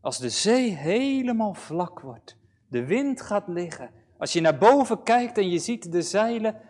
[0.00, 2.36] Als de zee helemaal vlak wordt,
[2.68, 3.90] de wind gaat liggen.
[4.18, 6.60] Als je naar boven kijkt en je ziet de zeilen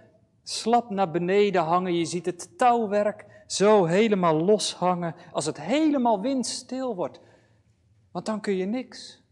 [0.49, 6.94] slap naar beneden hangen, je ziet het touwwerk zo helemaal loshangen als het helemaal windstil
[6.94, 7.20] wordt.
[8.12, 9.22] Want dan kun je niks.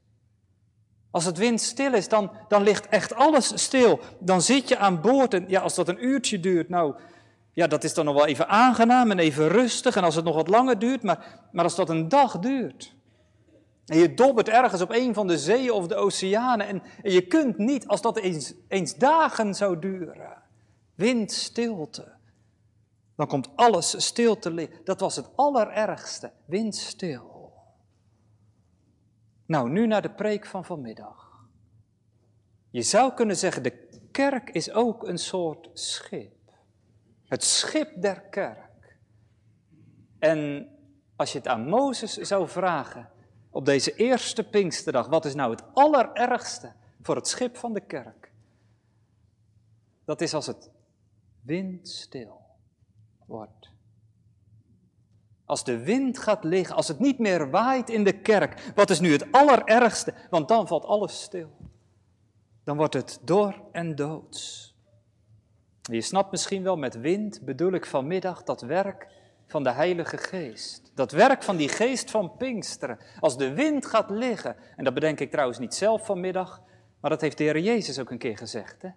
[1.10, 4.00] Als het windstil is, dan, dan ligt echt alles stil.
[4.18, 6.94] Dan zit je aan boord en ja, als dat een uurtje duurt, nou,
[7.52, 9.96] ja, dat is dan nog wel even aangenaam en even rustig.
[9.96, 12.94] En als het nog wat langer duurt, maar, maar als dat een dag duurt.
[13.86, 16.66] En je dobbert ergens op een van de zeeën of de oceanen.
[16.66, 20.42] En, en je kunt niet, als dat eens, eens dagen zou duren.
[20.94, 22.12] Windstilte.
[23.16, 24.84] Dan komt alles stil te liggen.
[24.84, 26.32] Dat was het allerergste.
[26.44, 27.52] Windstil.
[29.46, 31.46] Nou, nu naar de preek van vanmiddag.
[32.70, 36.32] Je zou kunnen zeggen, de kerk is ook een soort schip.
[37.26, 38.96] Het schip der kerk.
[40.18, 40.68] En
[41.16, 43.10] als je het aan Mozes zou vragen
[43.50, 46.72] op deze eerste Pinksterdag, wat is nou het allerergste
[47.02, 48.32] voor het schip van de kerk.
[50.04, 50.70] Dat is als het
[51.44, 52.40] windstil
[53.26, 53.72] wordt.
[55.44, 59.00] Als de wind gaat liggen, als het niet meer waait in de kerk, wat is
[59.00, 60.14] nu het allerergste?
[60.30, 61.50] Want dan valt alles stil.
[62.64, 64.74] Dan wordt het dor en doods.
[65.82, 69.12] Je snapt misschien wel, met wind bedoel ik vanmiddag dat werk
[69.46, 70.90] van de Heilige Geest.
[70.94, 72.98] Dat werk van die geest van Pinksteren.
[73.20, 76.62] Als de wind gaat liggen, en dat bedenk ik trouwens niet zelf vanmiddag,
[77.00, 78.82] maar dat heeft de Heer Jezus ook een keer gezegd.
[78.82, 78.88] Hè?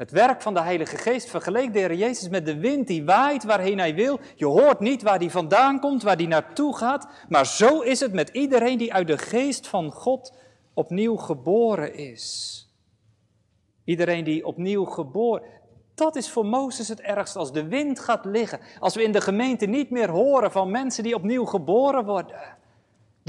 [0.00, 3.44] Het werk van de Heilige Geest vergeleek de Heer Jezus met de wind die waait
[3.44, 4.20] waarheen hij wil.
[4.36, 7.08] Je hoort niet waar die vandaan komt, waar die naartoe gaat.
[7.28, 10.34] Maar zo is het met iedereen die uit de geest van God
[10.74, 12.68] opnieuw geboren is.
[13.84, 15.42] Iedereen die opnieuw geboren.
[15.94, 18.60] Dat is voor Mozes het ergste als de wind gaat liggen.
[18.78, 22.36] Als we in de gemeente niet meer horen van mensen die opnieuw geboren worden.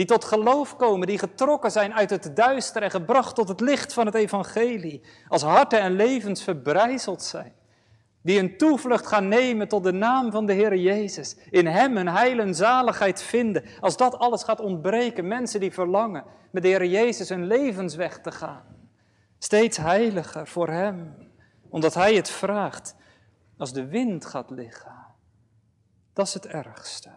[0.01, 3.93] Die tot geloof komen, die getrokken zijn uit het duister en gebracht tot het licht
[3.93, 5.01] van het evangelie.
[5.27, 7.53] Als harten en levens verbrijzeld zijn.
[8.21, 11.35] Die een toevlucht gaan nemen tot de naam van de Heer Jezus.
[11.49, 13.63] In Hem een heil en zaligheid vinden.
[13.79, 18.31] Als dat alles gaat ontbreken, mensen die verlangen met de Heer Jezus een levensweg te
[18.31, 18.63] gaan.
[19.37, 21.15] Steeds heiliger voor Hem,
[21.69, 22.95] omdat Hij het vraagt.
[23.57, 25.05] Als de wind gaat liggen,
[26.13, 27.09] dat is het ergste.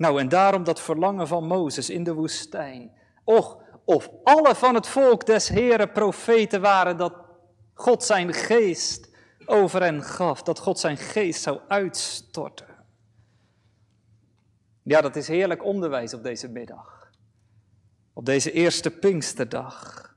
[0.00, 2.92] Nou, en daarom dat verlangen van Mozes in de woestijn.
[3.24, 7.14] Och, of alle van het volk des Heren profeten waren, dat
[7.74, 9.08] God zijn geest
[9.46, 12.66] over hen gaf, dat God zijn geest zou uitstorten.
[14.82, 17.10] Ja, dat is heerlijk onderwijs op deze middag.
[18.12, 20.08] Op deze eerste Pinksterdag.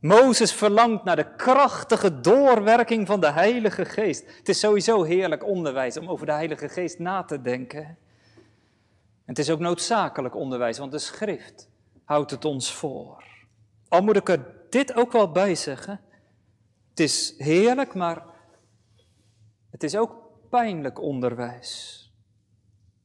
[0.00, 4.36] Mozes verlangt naar de krachtige doorwerking van de Heilige Geest.
[4.36, 7.98] Het is sowieso heerlijk onderwijs om over de Heilige Geest na te denken.
[9.24, 11.68] Het is ook noodzakelijk onderwijs, want de schrift
[12.04, 13.24] houdt het ons voor.
[13.88, 16.00] Al moet ik er dit ook wel bij zeggen.
[16.90, 18.24] Het is heerlijk, maar
[19.70, 20.16] het is ook
[20.50, 22.02] pijnlijk onderwijs.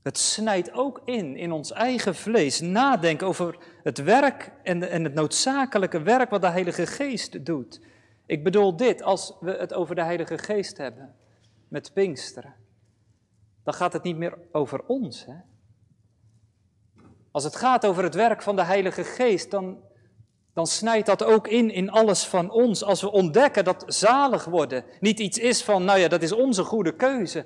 [0.01, 2.59] Het snijdt ook in, in ons eigen vlees.
[2.59, 7.81] Nadenken over het werk en, en het noodzakelijke werk wat de Heilige Geest doet.
[8.25, 11.15] Ik bedoel dit, als we het over de Heilige Geest hebben,
[11.67, 12.55] met Pinksteren,
[13.63, 15.25] dan gaat het niet meer over ons.
[15.25, 15.35] Hè?
[17.31, 19.77] Als het gaat over het werk van de Heilige Geest, dan,
[20.53, 22.83] dan snijdt dat ook in in alles van ons.
[22.83, 26.63] Als we ontdekken dat zalig worden niet iets is van, nou ja, dat is onze
[26.63, 27.45] goede keuze,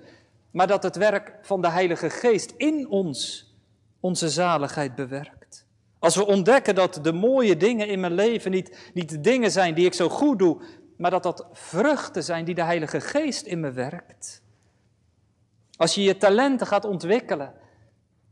[0.52, 3.52] maar dat het werk van de Heilige Geest in ons
[4.00, 5.66] onze zaligheid bewerkt.
[6.00, 9.86] Als we ontdekken dat de mooie dingen in mijn leven niet, niet dingen zijn die
[9.86, 10.62] ik zo goed doe,
[10.98, 14.42] maar dat dat vruchten zijn die de Heilige Geest in me werkt.
[15.76, 17.54] Als je je talenten gaat ontwikkelen,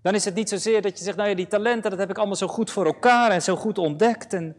[0.01, 2.17] dan is het niet zozeer dat je zegt, nou ja, die talenten, dat heb ik
[2.17, 4.33] allemaal zo goed voor elkaar en zo goed ontdekt.
[4.33, 4.57] En,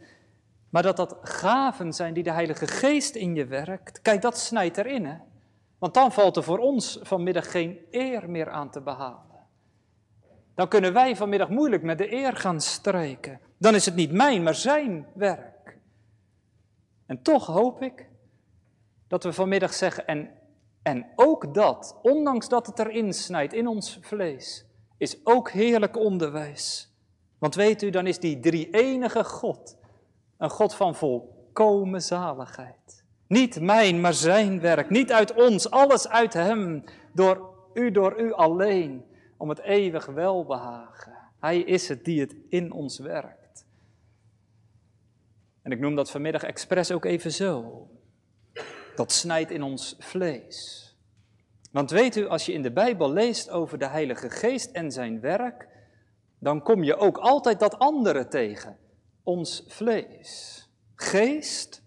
[0.71, 4.03] maar dat dat gaven zijn die de Heilige Geest in je werkt.
[4.03, 5.17] Kijk, dat snijdt erin, hè.
[5.79, 9.31] Want dan valt er voor ons vanmiddag geen eer meer aan te behalen.
[10.55, 13.41] Dan kunnen wij vanmiddag moeilijk met de eer gaan strijken.
[13.59, 15.79] Dan is het niet mijn, maar zijn werk.
[17.07, 18.07] En toch hoop ik
[19.09, 20.31] dat we vanmiddag zeggen, en,
[20.83, 24.67] en ook dat, ondanks dat het erin snijdt in ons vlees,
[25.03, 26.93] is ook heerlijk onderwijs.
[27.39, 29.77] Want weet u, dan is die drie enige God
[30.39, 33.05] een God van volkomen zaligheid.
[33.27, 34.91] Niet mijn, maar zijn werk.
[34.91, 36.85] Niet uit ons, alles uit Hem.
[37.13, 39.05] Door u, door u alleen.
[39.37, 41.19] Om het eeuwig welbehagen.
[41.41, 43.67] Hij is het die het in ons werkt.
[45.63, 47.87] En ik noem dat vanmiddag expres ook even zo.
[48.95, 50.82] Dat snijdt in ons vlees.
[51.73, 55.21] Want weet u, als je in de Bijbel leest over de Heilige Geest en zijn
[55.21, 55.69] werk,
[56.39, 58.77] dan kom je ook altijd dat andere tegen.
[59.23, 60.61] Ons vlees.
[60.95, 61.83] Geest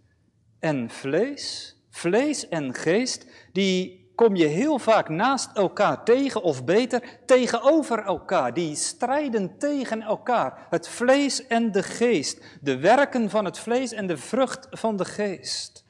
[0.60, 7.20] en vlees, vlees en geest, die kom je heel vaak naast elkaar tegen, of beter,
[7.26, 8.54] tegenover elkaar.
[8.54, 10.68] Die strijden tegen elkaar.
[10.70, 12.60] Het vlees en de geest.
[12.62, 15.86] De werken van het vlees en de vrucht van de geest.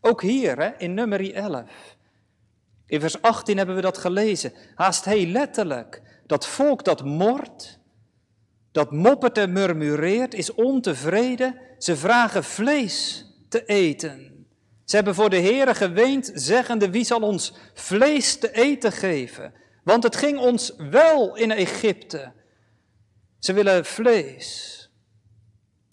[0.00, 1.95] Ook hier hè, in nummer 11.
[2.86, 4.52] In vers 18 hebben we dat gelezen.
[4.74, 6.02] Haast heel letterlijk.
[6.26, 7.78] Dat volk dat mort,
[8.72, 11.60] dat moppert en murmureert, is ontevreden.
[11.78, 14.46] Ze vragen vlees te eten.
[14.84, 19.54] Ze hebben voor de Heere geweend, zeggende, wie zal ons vlees te eten geven?
[19.84, 22.32] Want het ging ons wel in Egypte.
[23.38, 24.74] Ze willen vlees.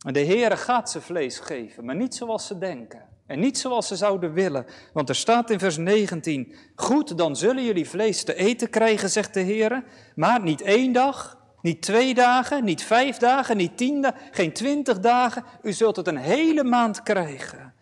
[0.05, 3.12] En de Heere gaat ze vlees geven, maar niet zoals ze denken.
[3.33, 4.65] En niet zoals ze zouden willen.
[4.93, 9.33] Want er staat in vers 19: Goed, dan zullen jullie vlees te eten krijgen, zegt
[9.33, 9.83] de Heer.
[10.15, 14.99] Maar niet één dag, Niet twee dagen, niet vijf dagen, niet tien dagen, geen twintig
[14.99, 15.43] dagen.
[15.61, 17.73] U zult het een hele maand krijgen.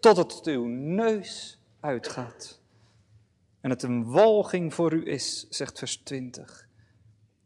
[0.00, 2.60] Tot het uw neus uitgaat.
[3.60, 6.68] En het een walging voor u is, zegt vers 20.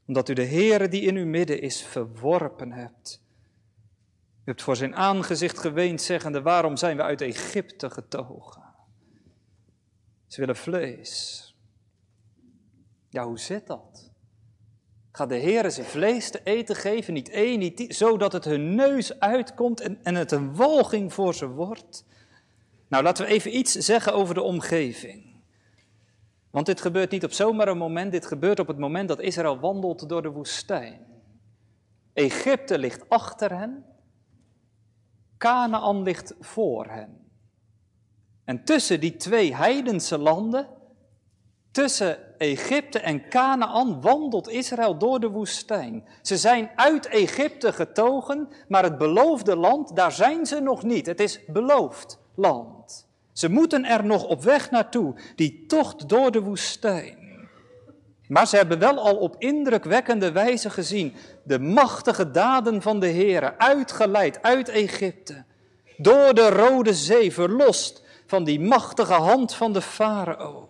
[0.06, 3.21] Omdat u de Heere die in uw midden is verworpen hebt.
[4.42, 8.62] U hebt voor zijn aangezicht geweend, zeggende: Waarom zijn we uit Egypte getogen?
[10.26, 11.46] Ze willen vlees.
[13.08, 14.10] Ja, hoe zit dat?
[15.12, 18.74] Gaat de Heer zijn vlees te eten geven, niet één, niet tien, zodat het hun
[18.74, 22.04] neus uitkomt en, en het een walging voor ze wordt?
[22.88, 25.32] Nou, laten we even iets zeggen over de omgeving.
[26.50, 29.60] Want dit gebeurt niet op zomaar een moment, dit gebeurt op het moment dat Israël
[29.60, 31.06] wandelt door de woestijn.
[32.12, 33.84] Egypte ligt achter hen,
[35.42, 37.30] Canaan ligt voor hen.
[38.44, 40.68] En tussen die twee heidense landen,
[41.70, 46.04] tussen Egypte en Canaan, wandelt Israël door de woestijn.
[46.20, 51.06] Ze zijn uit Egypte getogen, maar het beloofde land, daar zijn ze nog niet.
[51.06, 53.08] Het is beloofd land.
[53.32, 57.21] Ze moeten er nog op weg naartoe, die tocht door de woestijn.
[58.32, 61.14] Maar ze hebben wel al op indrukwekkende wijze gezien
[61.44, 65.44] de machtige daden van de Heer, uitgeleid uit Egypte,
[65.96, 70.68] door de Rode Zee, verlost van die machtige hand van de farao.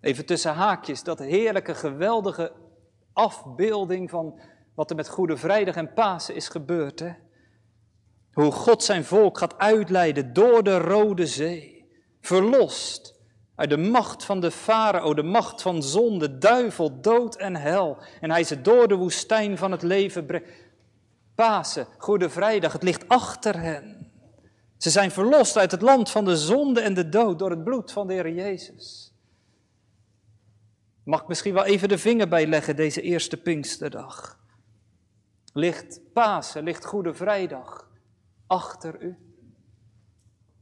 [0.00, 2.52] Even tussen haakjes, dat heerlijke, geweldige
[3.12, 4.40] afbeelding van
[4.74, 6.98] wat er met Goede Vrijdag en Pasen is gebeurd.
[6.98, 7.12] Hè?
[8.32, 11.86] Hoe God zijn volk gaat uitleiden door de Rode Zee.
[12.20, 13.11] Verlost
[13.62, 17.98] uit de macht van de farao, de macht van zonde, duivel, dood en hel.
[18.20, 20.48] En hij ze door de woestijn van het leven brengt.
[21.34, 24.10] Pasen, Goede Vrijdag, het ligt achter hen.
[24.76, 27.92] Ze zijn verlost uit het land van de zonde en de dood door het bloed
[27.92, 29.14] van de Heer Jezus.
[31.04, 34.38] Mag ik misschien wel even de vinger bijleggen deze eerste Pinksterdag?
[35.52, 37.88] Ligt Pasen, ligt Goede Vrijdag
[38.46, 39.31] achter u?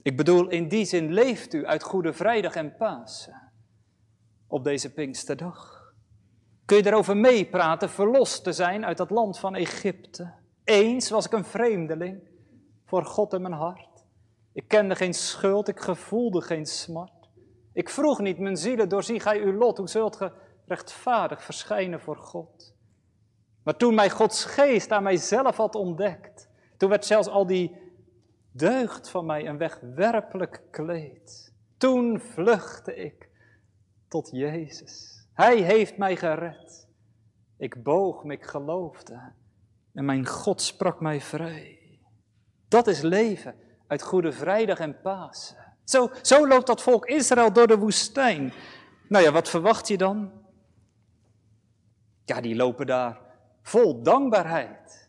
[0.02, 3.52] Ik bedoel, in die zin leeft u uit Goede Vrijdag en Pasen
[4.46, 5.92] op deze Pinksterdag.
[6.64, 10.32] Kun je erover meepraten, verlost te zijn uit dat land van Egypte?
[10.64, 12.20] Eens was ik een vreemdeling
[12.84, 14.04] voor God in mijn hart.
[14.52, 17.28] Ik kende geen schuld, ik gevoelde geen smart.
[17.72, 20.32] Ik vroeg niet, mijn zielen, doorzie gij uw lot, hoe zult ge
[20.66, 22.74] rechtvaardig verschijnen voor God?
[23.62, 27.79] Maar toen mij Gods geest aan mijzelf had ontdekt, toen werd zelfs al die
[28.52, 31.52] deugd van mij een wegwerpelijk kleed.
[31.76, 33.28] Toen vluchtte ik
[34.08, 35.24] tot Jezus.
[35.32, 36.88] Hij heeft mij gered.
[37.56, 39.32] Ik boog me, ik geloofde.
[39.94, 41.98] En mijn God sprak mij vrij.
[42.68, 43.54] Dat is leven
[43.86, 45.56] uit Goede Vrijdag en Pasen.
[45.84, 48.52] Zo, zo loopt dat volk Israël door de woestijn.
[49.08, 50.32] Nou ja, wat verwacht je dan?
[52.24, 53.20] Ja, die lopen daar
[53.62, 54.99] vol dankbaarheid.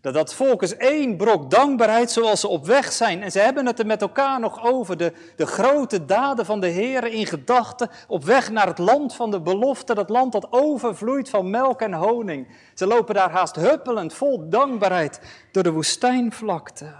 [0.00, 3.22] Dat dat volk is één brok dankbaarheid zoals ze op weg zijn.
[3.22, 4.96] En ze hebben het er met elkaar nog over.
[4.96, 7.90] De, de grote daden van de Heer in gedachten.
[8.06, 9.94] Op weg naar het land van de belofte.
[9.94, 12.48] Dat land dat overvloeit van melk en honing.
[12.74, 15.20] Ze lopen daar haast huppelend vol dankbaarheid
[15.52, 16.94] door de woestijnvlakte.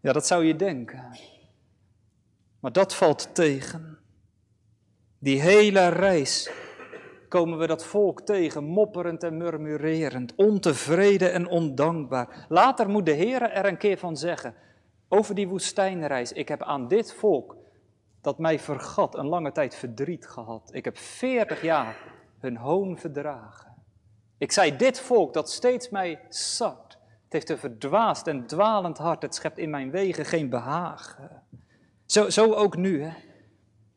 [0.00, 1.16] Ja, dat zou je denken.
[2.60, 3.98] Maar dat valt tegen.
[5.18, 6.50] Die hele reis
[7.36, 12.46] komen we dat volk tegen, mopperend en murmurerend, ontevreden en ondankbaar.
[12.48, 14.54] Later moet de Heer er een keer van zeggen,
[15.08, 17.56] over die woestijnreis, ik heb aan dit volk,
[18.20, 20.70] dat mij vergat, een lange tijd verdriet gehad.
[20.72, 21.96] Ik heb veertig jaar
[22.40, 23.74] hun hoon verdragen.
[24.38, 29.22] Ik zei, dit volk dat steeds mij zat, het heeft een verdwaasd en dwalend hart,
[29.22, 31.42] het schept in mijn wegen geen behagen.
[32.06, 33.12] Zo, zo ook nu, hè.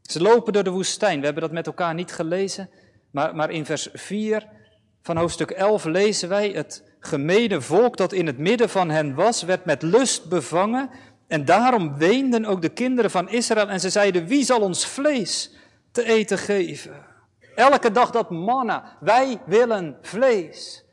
[0.01, 2.69] Ze lopen door de woestijn, we hebben dat met elkaar niet gelezen,
[3.11, 4.47] maar, maar in vers 4
[5.01, 9.43] van hoofdstuk 11 lezen wij het gemene volk dat in het midden van hen was,
[9.43, 10.89] werd met lust bevangen.
[11.27, 15.55] En daarom weenden ook de kinderen van Israël en ze zeiden, wie zal ons vlees
[15.91, 17.05] te eten geven?
[17.55, 20.83] Elke dag dat manna, wij willen vlees.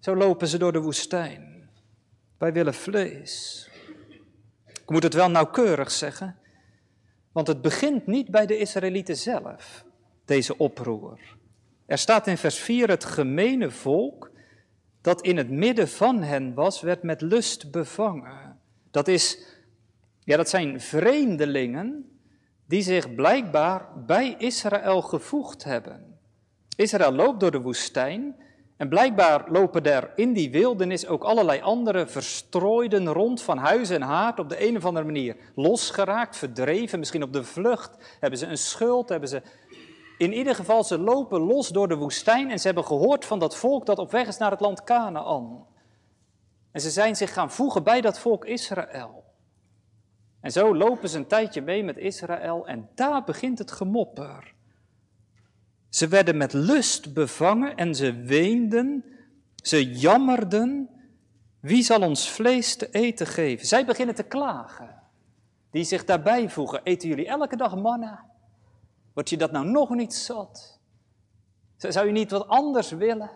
[0.00, 1.70] Zo lopen ze door de woestijn.
[2.38, 3.68] Wij willen vlees.
[4.66, 6.36] Ik moet het wel nauwkeurig zeggen,
[7.32, 9.84] want het begint niet bij de Israëlieten zelf,
[10.24, 11.35] deze oproer.
[11.86, 14.30] Er staat in vers 4, het gemene volk
[15.00, 18.60] dat in het midden van hen was, werd met lust bevangen.
[18.90, 19.46] Dat, is,
[20.20, 22.18] ja, dat zijn vreemdelingen
[22.66, 26.18] die zich blijkbaar bij Israël gevoegd hebben.
[26.76, 28.36] Israël loopt door de woestijn
[28.76, 34.02] en blijkbaar lopen er in die wildernis ook allerlei andere verstrooiden rond van huis en
[34.02, 38.16] haard op de een of andere manier losgeraakt, verdreven, misschien op de vlucht.
[38.20, 39.42] Hebben ze een schuld, hebben ze
[40.18, 43.56] In ieder geval, ze lopen los door de woestijn en ze hebben gehoord van dat
[43.56, 45.66] volk dat op weg is naar het land Canaan.
[46.72, 49.24] En ze zijn zich gaan voegen bij dat volk Israël.
[50.40, 54.54] En zo lopen ze een tijdje mee met Israël en daar begint het gemopper.
[55.88, 59.04] Ze werden met lust bevangen en ze weenden,
[59.56, 60.88] ze jammerden.
[61.60, 63.66] Wie zal ons vlees te eten geven?
[63.66, 65.02] Zij beginnen te klagen.
[65.70, 66.80] Die zich daarbij voegen.
[66.82, 68.24] Eten jullie elke dag manna?
[69.16, 70.78] Word je dat nou nog niet zat?
[71.76, 73.30] Zou je niet wat anders willen?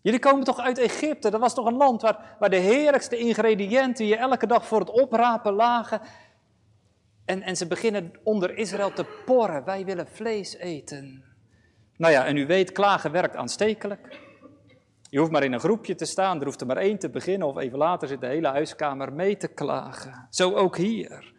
[0.00, 1.30] Jullie komen toch uit Egypte?
[1.30, 4.90] Dat was toch een land waar, waar de heerlijkste ingrediënten je elke dag voor het
[4.90, 6.00] oprapen lagen.
[7.24, 9.64] En, en ze beginnen onder Israël te porren.
[9.64, 11.24] Wij willen vlees eten.
[11.96, 14.20] Nou ja, en u weet, klagen werkt aanstekelijk.
[15.10, 17.48] Je hoeft maar in een groepje te staan, er hoeft er maar één te beginnen
[17.48, 20.26] of even later zit de hele huiskamer mee te klagen.
[20.30, 21.36] Zo ook hier.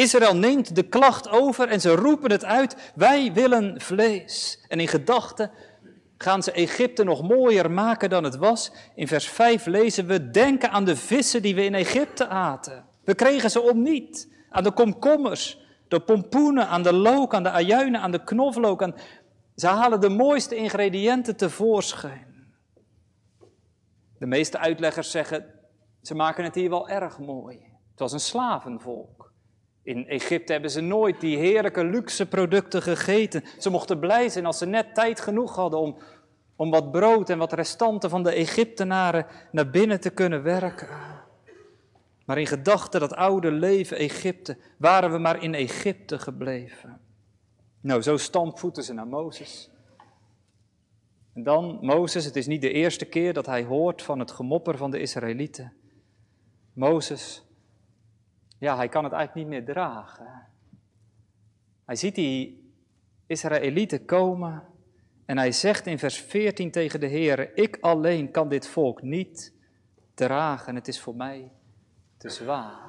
[0.00, 4.64] Israël neemt de klacht over en ze roepen het uit, wij willen vlees.
[4.68, 5.50] En in gedachten
[6.18, 8.72] gaan ze Egypte nog mooier maken dan het was.
[8.94, 12.84] In vers 5 lezen we, denken aan de vissen die we in Egypte aten.
[13.04, 14.28] We kregen ze om niet.
[14.50, 18.92] Aan de komkommers, de pompoenen, aan de look, aan de ajuinen, aan de knoflook.
[19.54, 22.54] Ze halen de mooiste ingrediënten tevoorschijn.
[24.18, 25.44] De meeste uitleggers zeggen,
[26.02, 27.56] ze maken het hier wel erg mooi.
[27.90, 29.29] Het was een slavenvolk.
[29.82, 33.44] In Egypte hebben ze nooit die heerlijke luxe producten gegeten.
[33.58, 35.96] Ze mochten blij zijn als ze net tijd genoeg hadden om,
[36.56, 40.88] om wat brood en wat restanten van de Egyptenaren naar binnen te kunnen werken.
[42.24, 47.00] Maar in gedachten dat oude leven Egypte, waren we maar in Egypte gebleven.
[47.80, 49.70] Nou, zo stampvoeten ze naar Mozes.
[51.34, 54.76] En dan Mozes, het is niet de eerste keer dat hij hoort van het gemopper
[54.76, 55.72] van de Israëlieten.
[56.72, 57.42] Mozes,
[58.60, 60.46] ja, hij kan het eigenlijk niet meer dragen.
[61.84, 62.72] Hij ziet die
[63.26, 64.62] Israëlieten komen
[65.26, 69.54] en hij zegt in vers 14 tegen de Heer, ik alleen kan dit volk niet
[70.14, 71.50] dragen, het is voor mij
[72.16, 72.88] te zwaar.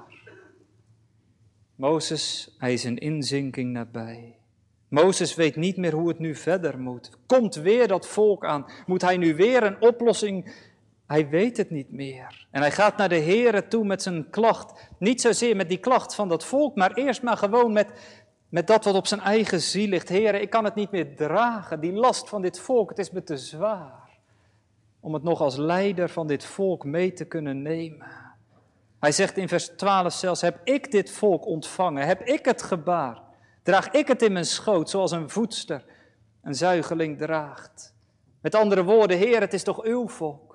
[1.76, 4.39] Mozes, hij is een inzinking nabij.
[4.88, 7.17] Mozes weet niet meer hoe het nu verder moet.
[7.26, 8.65] Komt weer dat volk aan?
[8.86, 10.69] Moet hij nu weer een oplossing?
[11.12, 12.47] Hij weet het niet meer.
[12.51, 14.89] En hij gaat naar de Here toe met zijn klacht.
[14.97, 17.88] Niet zozeer met die klacht van dat volk, maar eerst maar gewoon met,
[18.49, 20.09] met dat wat op zijn eigen ziel ligt.
[20.09, 23.24] Heren, ik kan het niet meer dragen, die last van dit volk, het is me
[23.24, 24.09] te zwaar.
[24.99, 28.07] Om het nog als leider van dit volk mee te kunnen nemen.
[28.99, 32.07] Hij zegt in vers 12 zelfs, heb ik dit volk ontvangen?
[32.07, 33.22] Heb ik het gebaar?
[33.64, 35.86] Draag ik het in mijn schoot, zoals een voedster
[36.43, 37.93] een zuigeling draagt.
[38.41, 40.51] Met andere woorden, Heer, het is toch uw volk.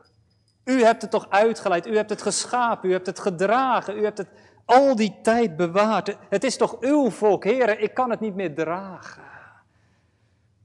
[0.66, 4.18] U hebt het toch uitgeleid, u hebt het geschapen, u hebt het gedragen, u hebt
[4.18, 4.28] het
[4.64, 6.16] al die tijd bewaard.
[6.28, 9.22] Het is toch uw volk, Heer, ik kan het niet meer dragen.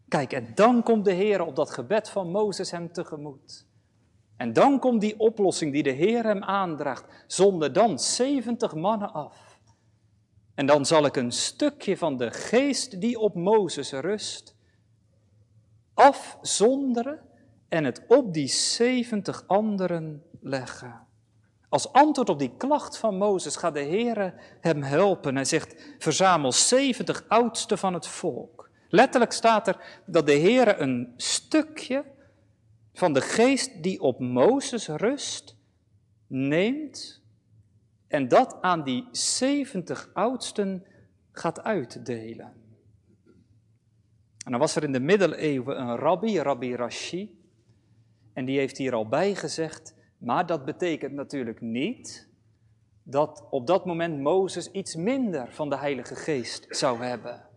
[0.08, 3.66] Kijk, en dan komt de Heer op dat gebed van Mozes hem tegemoet.
[4.38, 7.06] En dan komt die oplossing die de Heer hem aandraagt.
[7.28, 9.60] Zonder dan 70 mannen af.
[10.56, 14.56] En dan zal ik een stukje van de geest die op Mozes rust
[15.94, 17.20] afzonderen
[17.72, 21.08] en het op die 70 anderen leggen.
[21.70, 25.36] Als antwoord op die klacht van Mozes gaat de Heer hem helpen.
[25.36, 28.70] Hij zegt, verzamel 70 oudsten van het volk.
[28.90, 32.06] Letterlijk staat er dat de Heer een stukje
[32.94, 35.56] van de geest die op Mozes rust
[36.28, 37.22] neemt
[38.08, 40.86] en dat aan die 70 oudsten
[41.32, 42.54] gaat uitdelen.
[44.46, 47.40] En dan was er in de middeleeuwen een rabbi, Rabbi Rashi,
[48.34, 52.30] en die heeft hier al bij gezegd, maar dat betekent natuurlijk niet
[53.04, 57.50] dat op dat moment Mozes iets minder van de Heilige Geest zou hebben.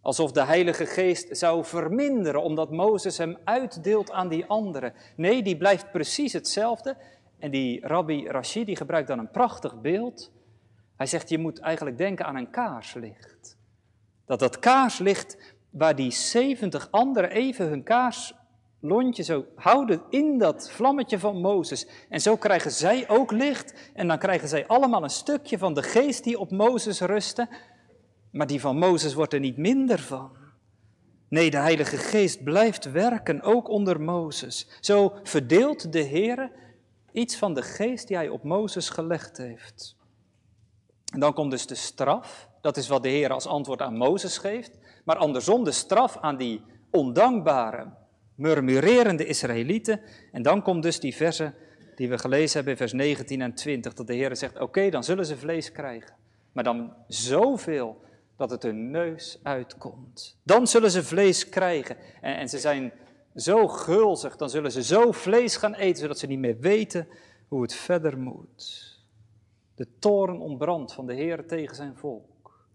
[0.00, 4.92] Alsof de Heilige Geest zou verminderen omdat Mozes hem uitdeelt aan die anderen.
[5.16, 6.96] Nee, die blijft precies hetzelfde
[7.38, 10.32] en die rabbi Rashid die gebruikt dan een prachtig beeld.
[10.96, 13.58] Hij zegt, je moet eigenlijk denken aan een kaarslicht.
[14.26, 17.82] Dat dat kaarslicht, waar die 70 anderen even hun
[18.80, 21.86] kaarslontje zo houden in dat vlammetje van Mozes.
[22.08, 25.82] En zo krijgen zij ook licht en dan krijgen zij allemaal een stukje van de
[25.82, 27.48] geest die op Mozes rustte.
[28.30, 30.38] Maar die van Mozes wordt er niet minder van.
[31.28, 34.68] Nee, de Heilige Geest blijft werken, ook onder Mozes.
[34.80, 36.50] Zo verdeelt de Heer
[37.12, 39.96] Iets van de geest die hij op Mozes gelegd heeft.
[41.12, 42.48] En dan komt dus de straf.
[42.60, 44.78] Dat is wat de Heer als antwoord aan Mozes geeft.
[45.04, 47.92] Maar andersom de straf aan die ondankbare,
[48.40, 50.00] murmurerende Israëlieten.
[50.32, 51.52] En dan komt dus die verse
[51.94, 53.94] die we gelezen hebben in vers 19 en 20.
[53.94, 56.14] Dat de Heer zegt, oké, dan zullen ze vlees krijgen.
[56.52, 58.00] Maar dan zoveel
[58.36, 60.38] dat het hun neus uitkomt.
[60.42, 61.96] Dan zullen ze vlees krijgen.
[62.20, 62.92] En, en ze zijn
[63.34, 67.08] zo gulzig, dan zullen ze zo vlees gaan eten, zodat ze niet meer weten
[67.48, 68.98] hoe het verder moet.
[69.74, 72.68] De toren ontbrandt van de Heer tegen zijn volk.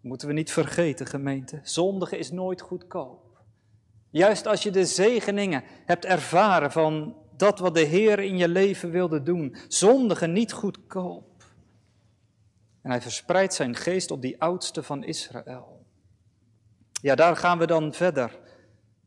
[0.00, 1.60] Moeten we niet vergeten, gemeente.
[1.62, 3.27] Zondige is nooit goedkoop.
[4.10, 8.90] Juist als je de zegeningen hebt ervaren van dat wat de Heer in je leven
[8.90, 9.56] wilde doen.
[9.68, 11.44] Zondige niet goedkoop.
[12.82, 15.86] En hij verspreidt zijn geest op die oudste van Israël.
[17.02, 18.38] Ja, daar gaan we dan verder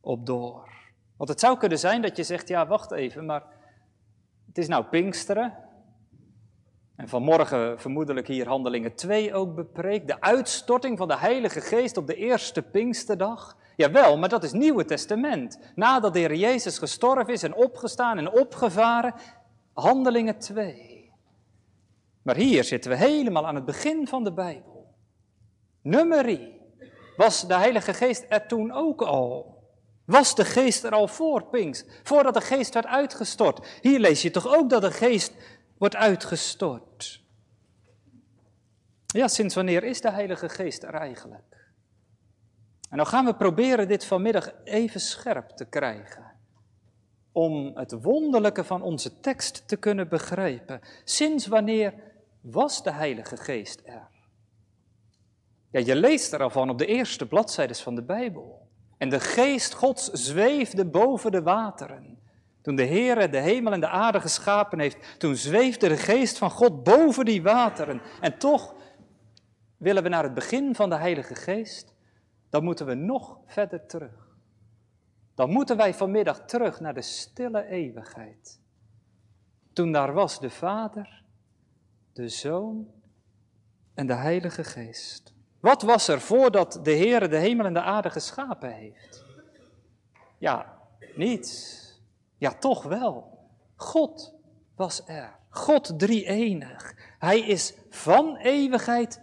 [0.02, 0.70] op door.
[1.18, 3.44] Want het zou kunnen zijn dat je zegt, ja, wacht even, maar
[4.48, 5.58] het is nou Pinksteren.
[6.96, 10.08] En vanmorgen vermoedelijk hier Handelingen 2 ook bepreekt.
[10.08, 13.58] De uitstorting van de Heilige Geest op de eerste Pinksterdag.
[13.82, 15.60] Jawel, maar dat is Nieuwe Testament.
[15.76, 19.14] Nadat de Heer Jezus gestorven is en opgestaan en opgevaren.
[19.74, 21.12] Handelingen 2.
[22.22, 24.96] Maar hier zitten we helemaal aan het begin van de Bijbel.
[25.82, 26.60] Nummerie.
[27.16, 29.60] Was de Heilige Geest er toen ook al?
[30.06, 33.80] Was de geest er al voor Pinks, voordat de geest werd uitgestort?
[33.82, 35.34] Hier lees je toch ook dat de geest
[35.78, 37.24] wordt uitgestort.
[39.06, 41.61] Ja, sinds wanneer is de Heilige Geest er eigenlijk?
[42.92, 46.32] En dan gaan we proberen dit vanmiddag even scherp te krijgen.
[47.32, 50.82] Om het wonderlijke van onze tekst te kunnen begrijpen.
[51.04, 51.94] Sinds wanneer
[52.42, 54.08] was de Heilige Geest er?
[55.72, 58.68] Ja, je leest er al van op de eerste bladzijdes van de Bijbel.
[58.98, 62.20] En de geest Gods zweefde boven de wateren.
[62.62, 66.52] Toen de Heere de hemel en de aarde geschapen heeft, toen zweefde de geest van
[66.52, 68.02] God boven die wateren.
[68.22, 68.76] En toch
[69.78, 71.91] willen we naar het begin van de Heilige Geest,
[72.52, 74.38] dan moeten we nog verder terug.
[75.36, 78.60] Dan moeten wij vanmiddag terug naar de stille eeuwigheid.
[79.74, 81.24] Toen daar was de Vader,
[82.14, 82.92] de Zoon
[83.94, 85.34] en de Heilige Geest.
[85.60, 89.26] Wat was er voordat de Heere de hemel en de aarde geschapen heeft?
[90.38, 90.80] Ja,
[91.16, 91.80] niets.
[92.38, 93.40] Ja, toch wel.
[93.76, 94.36] God
[94.76, 95.40] was er.
[95.50, 96.96] God drie-enig.
[97.20, 99.22] Hij is van eeuwigheid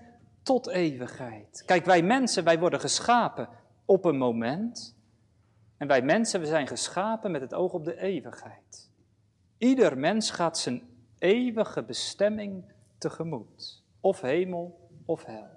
[0.48, 1.62] tot eeuwigheid.
[1.66, 3.48] Kijk, wij mensen, wij worden geschapen
[3.84, 4.96] op een moment.
[5.76, 8.90] En wij mensen, we zijn geschapen met het oog op de eeuwigheid.
[9.58, 10.82] Ieder mens gaat zijn
[11.18, 12.64] eeuwige bestemming
[12.98, 13.82] tegemoet.
[14.00, 15.48] Of hemel of hel.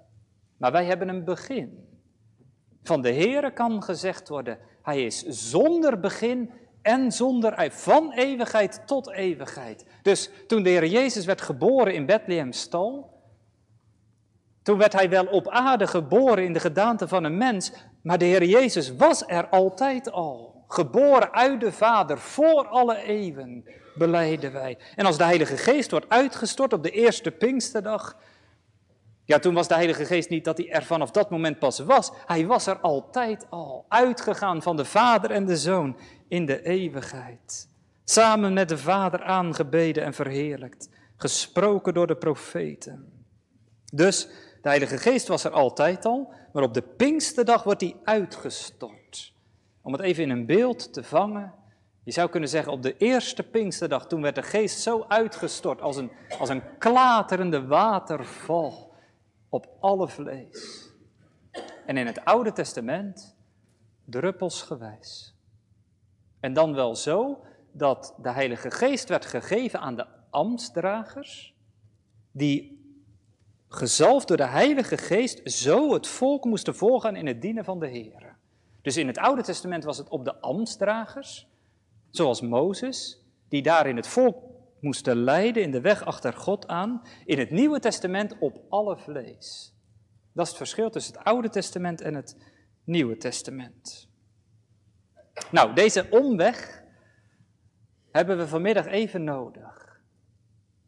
[0.56, 1.88] Maar wij hebben een begin.
[2.82, 6.50] Van de Heere kan gezegd worden, hij is zonder begin
[6.82, 9.86] en zonder eind, van eeuwigheid tot eeuwigheid.
[10.02, 13.11] Dus toen de Heer Jezus werd geboren in Bethlehem stal,
[14.62, 18.24] toen werd hij wel op aarde geboren in de gedaante van een mens, maar de
[18.24, 20.64] Heer Jezus was er altijd al.
[20.68, 24.78] Geboren uit de Vader voor alle eeuwen, beleiden wij.
[24.96, 28.16] En als de Heilige Geest wordt uitgestort op de eerste Pinksterdag,
[29.24, 32.12] ja, toen was de Heilige Geest niet dat hij er vanaf dat moment pas was.
[32.26, 35.96] Hij was er altijd al, uitgegaan van de Vader en de Zoon
[36.28, 37.68] in de eeuwigheid.
[38.04, 43.24] Samen met de Vader aangebeden en verheerlijkt, gesproken door de profeten.
[43.92, 44.28] Dus
[44.62, 49.32] de Heilige Geest was er altijd al, maar op de Pinksterdag wordt hij uitgestort.
[49.82, 51.54] Om het even in een beeld te vangen,
[52.04, 55.96] je zou kunnen zeggen op de eerste Pinksterdag, toen werd de Geest zo uitgestort als
[55.96, 58.94] een, als een klaterende waterval
[59.48, 60.90] op alle vlees.
[61.86, 63.36] En in het Oude Testament
[64.04, 65.34] druppelsgewijs.
[66.40, 71.54] En dan wel zo dat de Heilige Geest werd gegeven aan de ambtsdragers,
[72.30, 72.81] die
[73.74, 77.88] gezalfd door de Heilige Geest zo het volk moesten voorgaan in het dienen van de
[77.88, 78.36] Heer.
[78.82, 81.48] Dus in het Oude Testament was het op de ambtsdragers,
[82.10, 84.36] zoals Mozes, die daar in het volk
[84.80, 89.74] moesten leiden in de weg achter God aan, in het Nieuwe Testament op alle vlees.
[90.32, 92.36] Dat is het verschil tussen het Oude Testament en het
[92.84, 94.08] Nieuwe Testament.
[95.50, 96.82] Nou, deze omweg
[98.10, 99.81] hebben we vanmiddag even nodig.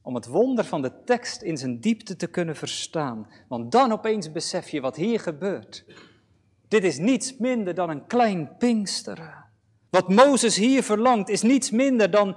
[0.06, 3.28] Om het wonder van de tekst in zijn diepte te kunnen verstaan.
[3.48, 5.84] Want dan opeens besef je wat hier gebeurt.
[6.68, 9.44] Dit is niets minder dan een klein Pinksteren.
[9.90, 12.36] Wat Mozes hier verlangt is niets minder dan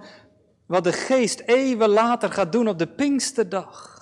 [0.66, 3.96] wat de geest eeuwen later gaat doen op de Pinksterdag.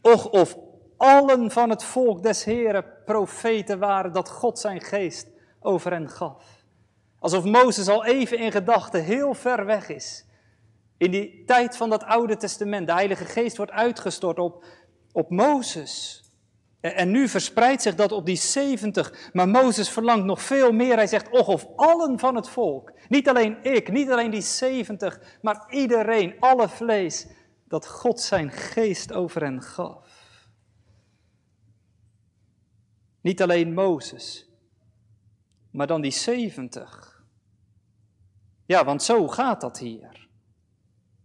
[0.00, 0.56] Och, of
[0.96, 5.26] allen van het volk des Heren profeten waren dat God zijn geest
[5.60, 6.64] over hen gaf.
[7.18, 10.24] Alsof Mozes al even in gedachten heel ver weg is.
[10.96, 14.64] In die tijd van dat Oude Testament, de Heilige Geest wordt uitgestort op,
[15.12, 16.22] op Mozes.
[16.80, 19.30] En nu verspreidt zich dat op die 70.
[19.32, 20.94] Maar Mozes verlangt nog veel meer.
[20.94, 22.92] Hij zegt, och of allen van het volk.
[23.08, 27.26] Niet alleen ik, niet alleen die 70, maar iedereen, alle vlees.
[27.64, 30.22] Dat God zijn geest over hen gaf.
[33.20, 34.48] Niet alleen Mozes,
[35.70, 37.22] maar dan die 70.
[38.66, 40.21] Ja, want zo gaat dat hier.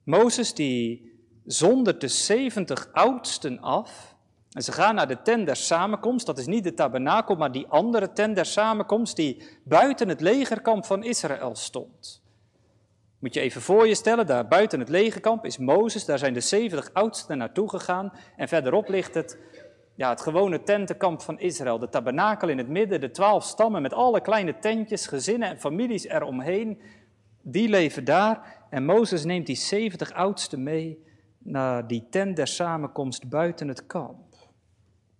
[0.07, 1.11] Mozes die
[1.45, 4.15] zondert de 70 oudsten af.
[4.51, 6.25] En ze gaan naar de tent der samenkomst.
[6.25, 10.85] Dat is niet de tabernakel, maar die andere tent der samenkomst die buiten het legerkamp
[10.85, 12.21] van Israël stond.
[13.19, 16.39] Moet je even voor je stellen, daar buiten het legerkamp is Mozes, daar zijn de
[16.39, 18.13] 70 oudsten naartoe gegaan.
[18.35, 19.37] En verderop ligt het,
[19.95, 21.79] ja, het gewone tentenkamp van Israël.
[21.79, 26.03] De tabernakel in het midden, de twaalf stammen met alle kleine tentjes, gezinnen en families
[26.03, 26.81] eromheen.
[27.41, 28.56] Die leven daar.
[28.69, 31.03] En Mozes neemt die 70 oudsten mee
[31.37, 34.35] naar die tent der samenkomst buiten het kamp.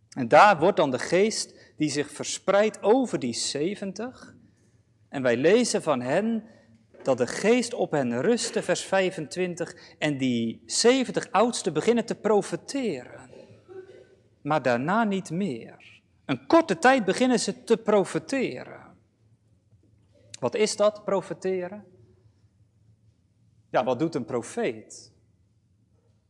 [0.10, 4.36] En daar wordt dan de geest die zich verspreidt over die 70.
[5.10, 6.44] En wij lezen van hen
[7.04, 13.30] dat de geest op hen rustte, vers 25, en die 70 oudsten beginnen te profeteren.
[14.42, 16.02] Maar daarna niet meer.
[16.26, 18.86] Een korte tijd beginnen ze te profeteren.
[20.40, 21.86] Wat is dat, profeteren?
[23.70, 25.12] Ja, wat doet een profeet?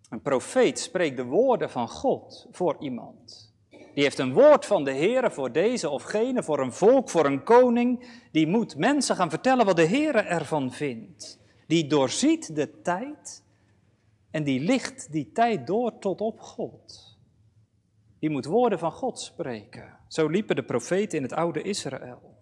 [0.10, 3.54] Een profeet spreekt de woorden van God voor iemand.
[3.70, 7.26] Die heeft een woord van de Heer voor deze of gene, voor een volk, voor
[7.26, 8.10] een koning.
[8.32, 11.40] Die moet mensen gaan vertellen wat de Heer ervan vindt.
[11.68, 13.44] Die doorziet de tijd
[14.32, 17.18] en die licht die tijd door tot op God.
[18.20, 19.98] Die moet woorden van God spreken.
[20.08, 22.37] Zo liepen de profeten in het oude Israël.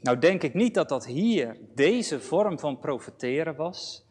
[0.00, 4.06] Nou denk ik niet dat dat hier deze vorm van profeteren was.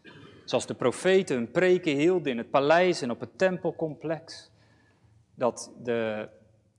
[0.46, 4.52] Zoals de profeten hun preken hielden in het paleis en op het tempelcomplex
[5.36, 6.30] dat de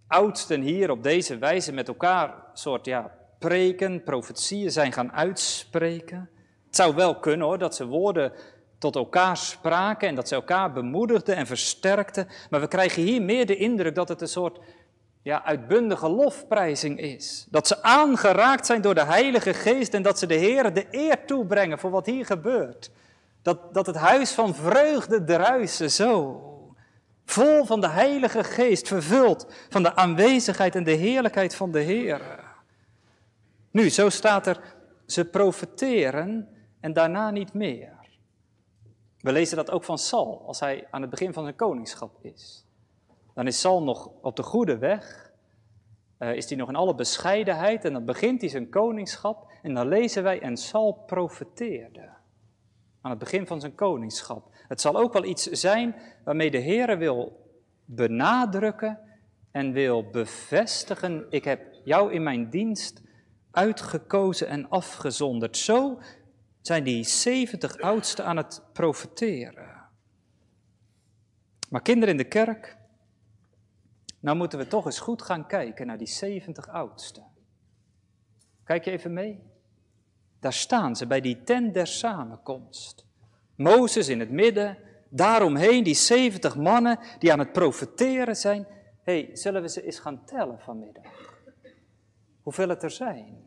[0.06, 6.30] oudsten hier op deze wijze met elkaar soort ja, preken, profetieën zijn gaan uitspreken.
[6.66, 8.32] Het zou wel kunnen hoor, dat ze woorden
[8.78, 12.28] tot elkaar spraken en dat ze elkaar bemoedigden en versterkten.
[12.50, 14.58] Maar we krijgen hier meer de indruk dat het een soort
[15.22, 17.46] ja, uitbundige lofprijzing is.
[17.50, 21.24] Dat ze aangeraakt zijn door de Heilige Geest en dat ze de Heer de eer
[21.24, 22.90] toebrengen voor wat hier gebeurt.
[23.42, 26.42] Dat, dat het huis van vreugde druisen zo.
[27.24, 32.20] Vol van de Heilige Geest, vervuld van de aanwezigheid en de heerlijkheid van de Heer.
[33.70, 34.60] Nu, zo staat er,
[35.06, 36.48] ze profeteren
[36.80, 37.96] en daarna niet meer.
[39.20, 42.67] We lezen dat ook van Saul, als hij aan het begin van zijn koningschap is.
[43.38, 45.32] Dan is Saul nog op de goede weg,
[46.18, 49.88] uh, is hij nog in alle bescheidenheid en dan begint hij zijn koningschap en dan
[49.88, 52.10] lezen wij en Saul profeteerde.
[53.00, 54.50] Aan het begin van zijn koningschap.
[54.68, 55.94] Het zal ook wel iets zijn
[56.24, 57.46] waarmee de Heer wil
[57.84, 58.98] benadrukken
[59.50, 63.02] en wil bevestigen, ik heb jou in mijn dienst
[63.50, 65.56] uitgekozen en afgezonderd.
[65.56, 65.98] Zo
[66.60, 69.82] zijn die 70 oudsten aan het profeteren.
[71.70, 72.77] Maar kinderen in de kerk,
[74.20, 77.24] nou moeten we toch eens goed gaan kijken naar die 70 oudsten.
[78.64, 79.42] Kijk je even mee?
[80.40, 83.06] Daar staan ze bij die tent der samenkomst.
[83.54, 84.78] Mozes in het midden,
[85.08, 88.66] daaromheen die 70 mannen die aan het profeteren zijn.
[89.02, 91.04] Hé, hey, zullen we ze eens gaan tellen vanmiddag?
[92.42, 93.46] Hoeveel het er zijn?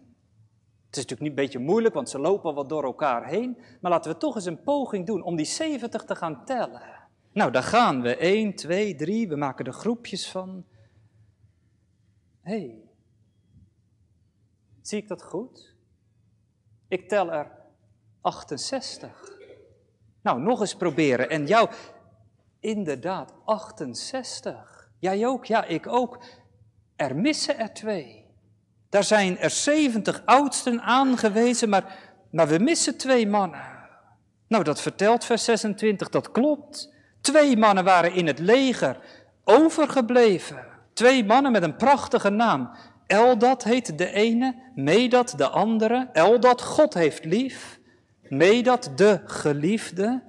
[0.85, 3.57] Het is natuurlijk niet een beetje moeilijk, want ze lopen wat door elkaar heen.
[3.81, 7.00] Maar laten we toch eens een poging doen om die 70 te gaan tellen.
[7.31, 8.15] Nou, daar gaan we.
[8.15, 9.27] 1, 2, 3.
[9.27, 10.65] We maken er groepjes van.
[12.41, 12.89] Hé, hey,
[14.81, 15.75] zie ik dat goed?
[16.87, 17.51] Ik tel er
[18.21, 19.39] 68.
[20.21, 21.29] Nou, nog eens proberen.
[21.29, 21.69] En jou,
[22.59, 24.89] inderdaad, 68.
[24.99, 26.23] Jij ook, ja, ik ook.
[26.95, 28.25] Er missen er twee.
[28.89, 33.89] Daar zijn er 70 oudsten aangewezen, maar, maar we missen twee mannen.
[34.47, 36.93] Nou, dat vertelt vers 26, dat klopt.
[37.21, 38.97] Twee mannen waren in het leger
[39.43, 40.65] overgebleven.
[40.93, 42.69] Twee mannen met een prachtige naam.
[43.07, 46.09] Eldat heet de ene, Medat de andere.
[46.13, 47.79] Eldat God heeft lief.
[48.21, 50.23] Medat de geliefde.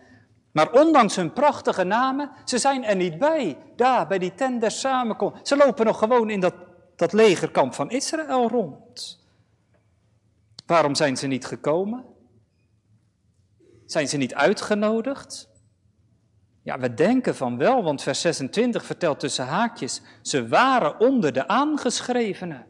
[0.52, 3.58] Maar ondanks hun prachtige namen, ze zijn er niet bij.
[3.76, 5.48] Daar, bij die tent der samenkomst.
[5.48, 6.54] Ze lopen nog gewoon in dat,
[6.96, 9.20] dat legerkamp van Israël rond.
[10.66, 12.04] Waarom zijn ze niet gekomen?
[13.86, 15.51] Zijn ze niet uitgenodigd?
[16.64, 21.48] Ja, we denken van wel, want vers 26 vertelt tussen haakjes, ze waren onder de
[21.48, 22.66] aangeschrevenen,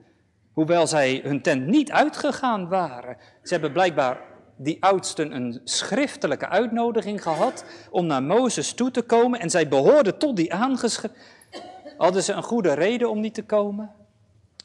[0.52, 3.16] hoewel zij hun tent niet uitgegaan waren.
[3.42, 4.20] Ze hebben blijkbaar
[4.56, 10.18] die oudsten een schriftelijke uitnodiging gehad om naar Mozes toe te komen en zij behoorden
[10.18, 11.16] tot die aangeschreven.
[11.96, 13.90] Hadden ze een goede reden om niet te komen?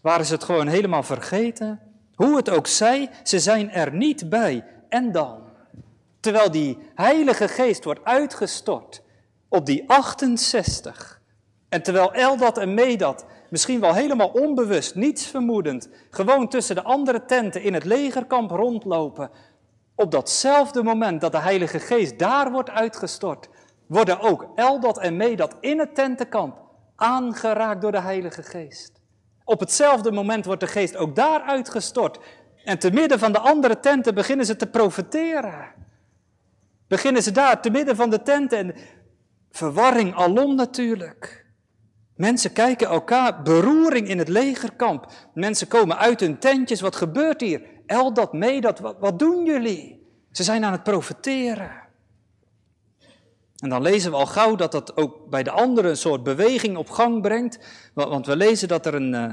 [0.01, 1.79] Waren ze het gewoon helemaal vergeten?
[2.15, 4.65] Hoe het ook zij, ze zijn er niet bij.
[4.89, 5.39] En dan?
[6.19, 9.01] Terwijl die Heilige Geest wordt uitgestort
[9.49, 11.21] op die 68.
[11.69, 17.25] En terwijl Eldat en Medat misschien wel helemaal onbewust, niets vermoedend, gewoon tussen de andere
[17.25, 19.29] tenten in het legerkamp rondlopen.
[19.95, 23.49] Op datzelfde moment dat de Heilige Geest daar wordt uitgestort,
[23.87, 26.57] worden ook Eldad en Medad in het tentenkamp
[26.95, 28.91] aangeraakt door de Heilige Geest.
[29.43, 32.19] Op hetzelfde moment wordt de Geest ook daar uitgestort.
[32.63, 35.73] En te midden van de andere tenten beginnen ze te profeteren.
[36.87, 38.57] Beginnen ze daar, te midden van de tenten.
[38.57, 38.75] En
[39.57, 41.45] verwarring alom natuurlijk.
[42.15, 45.11] Mensen kijken elkaar, beroering in het legerkamp.
[45.33, 47.61] Mensen komen uit hun tentjes, wat gebeurt hier?
[47.85, 50.07] Eldad, Medad, wat, wat doen jullie?
[50.31, 51.71] Ze zijn aan het profeteren.
[53.57, 56.77] En dan lezen we al gauw dat dat ook bij de anderen een soort beweging
[56.77, 57.59] op gang brengt.
[57.93, 59.31] Want we lezen dat er een, eh,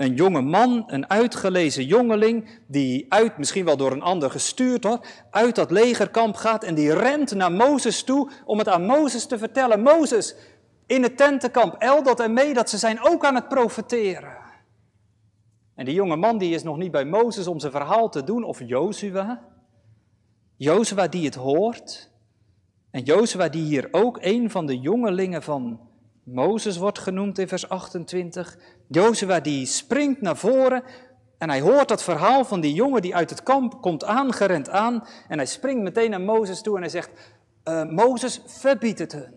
[0.00, 5.06] een jonge man, een uitgelezen jongeling, die uit, misschien wel door een ander gestuurd hoor,
[5.30, 9.38] uit dat legerkamp gaat en die rent naar Mozes toe om het aan Mozes te
[9.38, 9.82] vertellen.
[9.82, 10.34] Mozes,
[10.86, 14.36] in het tentenkamp, Eldad en Medad, ze zijn ook aan het profeteren.
[15.74, 18.44] En die jonge man die is nog niet bij Mozes om zijn verhaal te doen,
[18.44, 19.44] of Jozua.
[20.56, 22.10] Jozua die het hoort.
[22.90, 25.80] En Jozua die hier ook een van de jongelingen van
[26.24, 28.58] Mozes wordt genoemd in vers 28.
[28.92, 30.82] Jozua die springt naar voren
[31.38, 35.06] en hij hoort dat verhaal van die jongen die uit het kamp komt aangerend aan.
[35.28, 37.10] En hij springt meteen naar Mozes toe en hij zegt,
[37.64, 39.34] uh, Mozes, verbied het hun.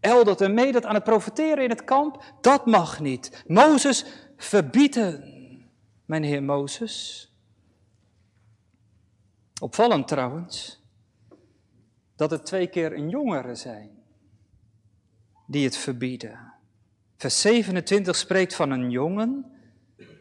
[0.00, 3.44] Eldert en Medad aan het profeteren in het kamp, dat mag niet.
[3.46, 4.04] Mozes,
[4.36, 5.24] verbieden,
[6.04, 7.28] mijn heer Mozes.
[9.60, 10.82] Opvallend trouwens,
[12.16, 13.90] dat het twee keer een jongere zijn
[15.46, 16.53] die het verbieden.
[17.24, 19.44] Vers 27 spreekt van een jongen.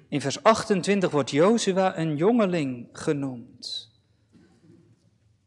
[0.10, 3.92] In vers 28 wordt Jozua een jongeling genoemd.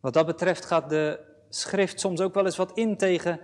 [0.01, 3.41] Wat dat betreft gaat de schrift soms ook wel eens wat in tegen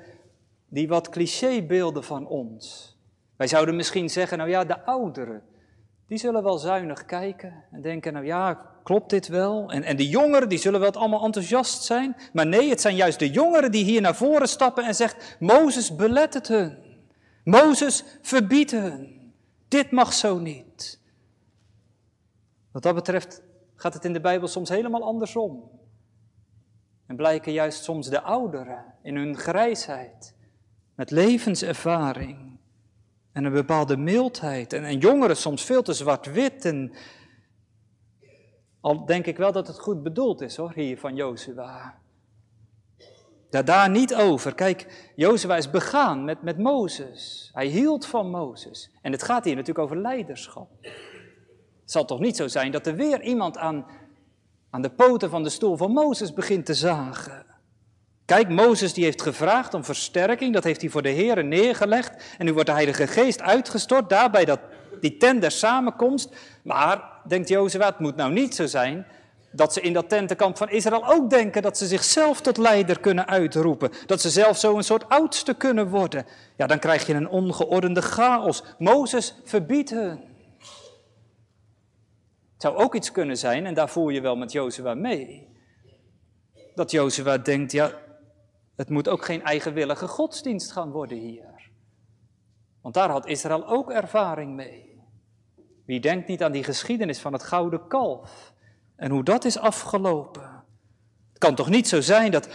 [0.68, 2.96] die wat clichébeelden van ons.
[3.36, 5.42] Wij zouden misschien zeggen, nou ja, de ouderen,
[6.08, 9.70] die zullen wel zuinig kijken en denken, nou ja, klopt dit wel?
[9.70, 12.16] En, en de jongeren, die zullen wel allemaal enthousiast zijn.
[12.32, 15.96] Maar nee, het zijn juist de jongeren die hier naar voren stappen en zegt, Mozes
[15.96, 16.90] belet het hun.
[17.44, 19.32] Mozes verbiedt hun.
[19.68, 21.00] Dit mag zo niet.
[22.72, 23.42] Wat dat betreft
[23.74, 25.70] gaat het in de Bijbel soms helemaal andersom.
[27.06, 30.34] En blijken juist soms de ouderen in hun grijsheid,
[30.94, 32.58] met levenservaring
[33.32, 34.72] en een bepaalde mildheid.
[34.72, 36.64] En, en jongeren soms veel te zwart-wit
[38.82, 42.01] al denk ik wel dat het goed bedoeld is hoor, hier van Jozua.
[43.52, 44.54] Daar, daar niet over.
[44.54, 47.50] Kijk, Jozua is begaan met, met Mozes.
[47.52, 48.90] Hij hield van Mozes.
[49.02, 50.68] En het gaat hier natuurlijk over leiderschap.
[51.80, 53.86] Het zal toch niet zo zijn dat er weer iemand aan,
[54.70, 57.46] aan de poten van de stoel van Mozes begint te zagen.
[58.24, 62.36] Kijk, Mozes die heeft gevraagd om versterking, dat heeft hij voor de Heeren neergelegd.
[62.38, 64.60] En nu wordt de Heilige Geest uitgestort, daar bij dat,
[65.00, 66.36] die tent der samenkomst.
[66.64, 69.06] Maar denkt Jozua, het moet nou niet zo zijn
[69.52, 73.26] dat ze in dat tentenkamp van Israël ook denken dat ze zichzelf tot leider kunnen
[73.26, 73.90] uitroepen.
[74.06, 76.26] Dat ze zelf zo een soort oudste kunnen worden.
[76.56, 78.62] Ja, dan krijg je een ongeordende chaos.
[78.78, 80.30] Mozes verbiedt hun.
[82.52, 85.48] Het zou ook iets kunnen zijn, en daar voel je wel met Jozua mee.
[86.74, 87.92] Dat Jozua denkt, ja,
[88.76, 91.70] het moet ook geen eigenwillige godsdienst gaan worden hier.
[92.80, 95.00] Want daar had Israël ook ervaring mee.
[95.86, 98.51] Wie denkt niet aan die geschiedenis van het gouden kalf
[99.02, 100.64] en hoe dat is afgelopen?
[101.28, 102.48] Het kan toch niet zo zijn dat,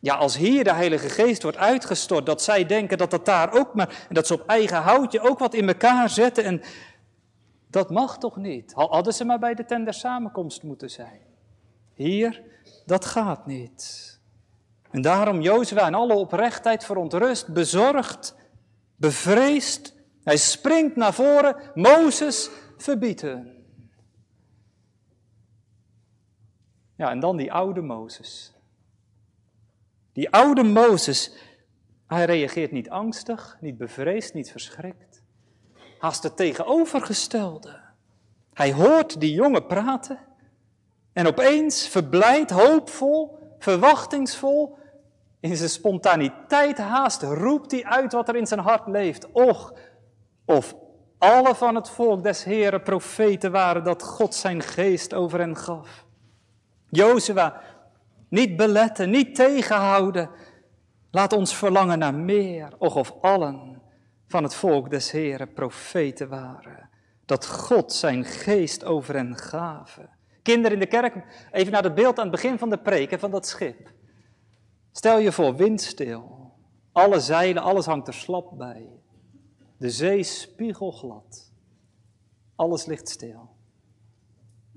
[0.00, 3.74] ja, als hier de Heilige Geest wordt uitgestort, dat zij denken dat dat daar ook
[3.74, 6.62] maar, en dat ze op eigen houtje ook wat in elkaar zetten en
[7.70, 8.72] dat mag toch niet?
[8.72, 11.20] Hadden ze maar bij de tender samenkomst moeten zijn.
[11.94, 12.42] Hier,
[12.86, 14.12] dat gaat niet.
[14.90, 18.34] En daarom Jozua in alle oprechtheid verontrust, bezorgd,
[18.96, 19.94] bevreesd.
[20.24, 23.53] Hij springt naar voren, Mozes, verbieden.
[27.04, 28.52] Ja, en dan die oude Mozes.
[30.12, 31.32] Die oude Mozes,
[32.06, 35.22] hij reageert niet angstig, niet bevreesd, niet verschrikt.
[35.98, 37.80] Haast het tegenovergestelde.
[38.52, 40.18] Hij hoort die jongen praten
[41.12, 44.78] en opeens verblijd, hoopvol, verwachtingsvol,
[45.40, 49.32] in zijn spontaniteit haast roept hij uit wat er in zijn hart leeft.
[49.32, 49.74] Och,
[50.44, 50.74] of
[51.18, 56.03] alle van het volk des Heren profeten waren dat God zijn geest over hen gaf.
[56.96, 57.60] Jozua,
[58.28, 60.30] niet beletten, niet tegenhouden.
[61.10, 62.74] Laat ons verlangen naar meer.
[62.78, 63.82] Och of allen
[64.26, 66.88] van het volk des Heren profeten waren.
[67.24, 70.10] Dat God zijn geest over hen gaven.
[70.42, 73.30] Kinderen in de kerk, even naar het beeld aan het begin van de preek van
[73.30, 73.92] dat schip.
[74.92, 76.52] Stel je voor, windstil.
[76.92, 78.88] Alle zeilen, alles hangt er slap bij.
[79.76, 81.52] De zee spiegelglad.
[82.56, 83.53] Alles ligt stil.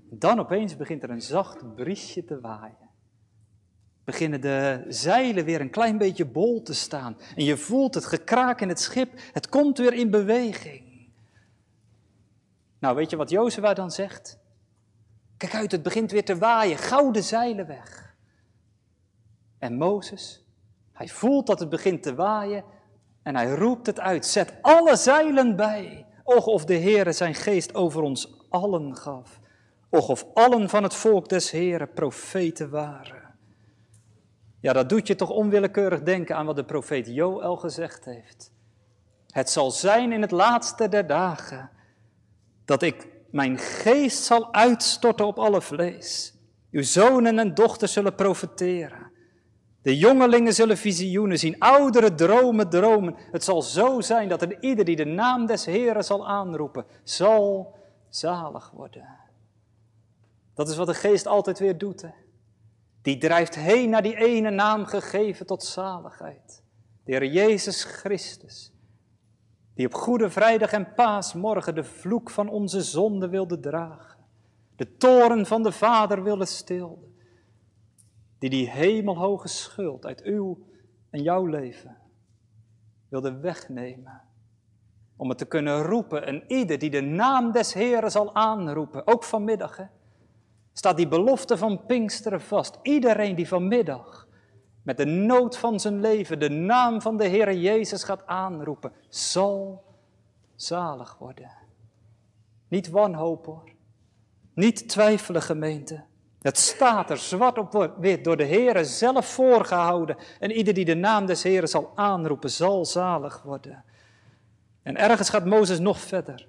[0.10, 2.90] Dan opeens begint er een zacht briesje te waaien.
[4.04, 7.18] Beginnen de zeilen weer een klein beetje bol te staan.
[7.36, 9.12] En je voelt het gekraak in het schip.
[9.34, 11.12] Het komt weer in beweging.
[12.80, 14.40] Nou, weet je wat Jozua dan zegt?
[15.38, 16.78] Kijk uit, het begint weer te waaien.
[16.78, 18.16] Gouden zeilen weg.
[19.58, 20.46] En Mozes,
[20.92, 22.64] hij voelt dat het begint te waaien
[23.24, 24.26] en hij roept het uit.
[24.26, 26.06] Zet alle zeilen bij.
[26.24, 29.40] Och, of de Heere zijn geest over ons allen gaf.
[29.90, 33.36] Och, of allen van het volk des Heeren profeten waren.
[34.60, 38.52] Ja, dat doet je toch onwillekeurig denken aan wat de profeet Joël gezegd heeft.
[39.28, 41.70] Het zal zijn in het laatste der dagen
[42.66, 46.34] dat ik mijn geest zal uitstorten op alle vlees.
[46.72, 49.12] Uw zonen en dochters zullen profeteren.
[49.82, 53.16] De jongelingen zullen visioenen zien, ouderen dromen dromen.
[53.32, 57.76] Het zal zo zijn dat er ieder die de naam des Heren zal aanroepen, zal
[58.10, 59.17] zalig worden.
[60.58, 62.02] Dat is wat de geest altijd weer doet.
[62.02, 62.10] Hè?
[63.02, 66.64] Die drijft heen naar die ene naam gegeven tot zaligheid.
[67.04, 68.74] De Heer Jezus Christus.
[69.74, 74.20] Die op Goede Vrijdag en Paasmorgen de vloek van onze zonde wilde dragen.
[74.76, 77.16] De toren van de Vader wilde stilden.
[78.40, 80.68] Die die hemelhoge schuld uit uw
[81.10, 81.98] en jouw leven
[83.10, 84.22] wilde wegnemen.
[85.16, 89.24] Om het te kunnen roepen en ieder die de naam des Heren zal aanroepen, ook
[89.24, 89.86] vanmiddag, hè,
[90.78, 92.78] staat die belofte van Pinksteren vast.
[92.82, 94.28] Iedereen die vanmiddag
[94.84, 99.84] met de nood van zijn leven de naam van de Heer Jezus gaat aanroepen, zal
[100.56, 101.52] zalig worden.
[102.68, 103.72] Niet wanhoop.
[104.54, 106.04] Niet twijfelen gemeente.
[106.42, 110.18] Het staat er zwart op wit door de Heer zelf voorgehouden.
[110.40, 113.84] En ieder die de naam des Heeren zal aanroepen, zal zalig worden.
[114.84, 116.48] En ergens gaat Mozes nog verder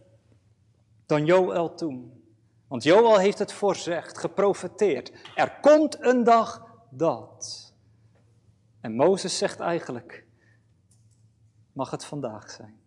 [1.06, 2.17] dan Joël toen.
[2.68, 5.12] Want Joel heeft het voorzegd, geprofeteerd.
[5.34, 7.74] Er komt een dag dat.
[8.80, 10.26] En Mozes zegt eigenlijk,
[11.72, 12.80] mag het vandaag zijn.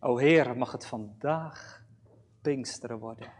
[0.00, 1.82] O Heer, mag het vandaag
[2.42, 3.32] Pinksteren worden.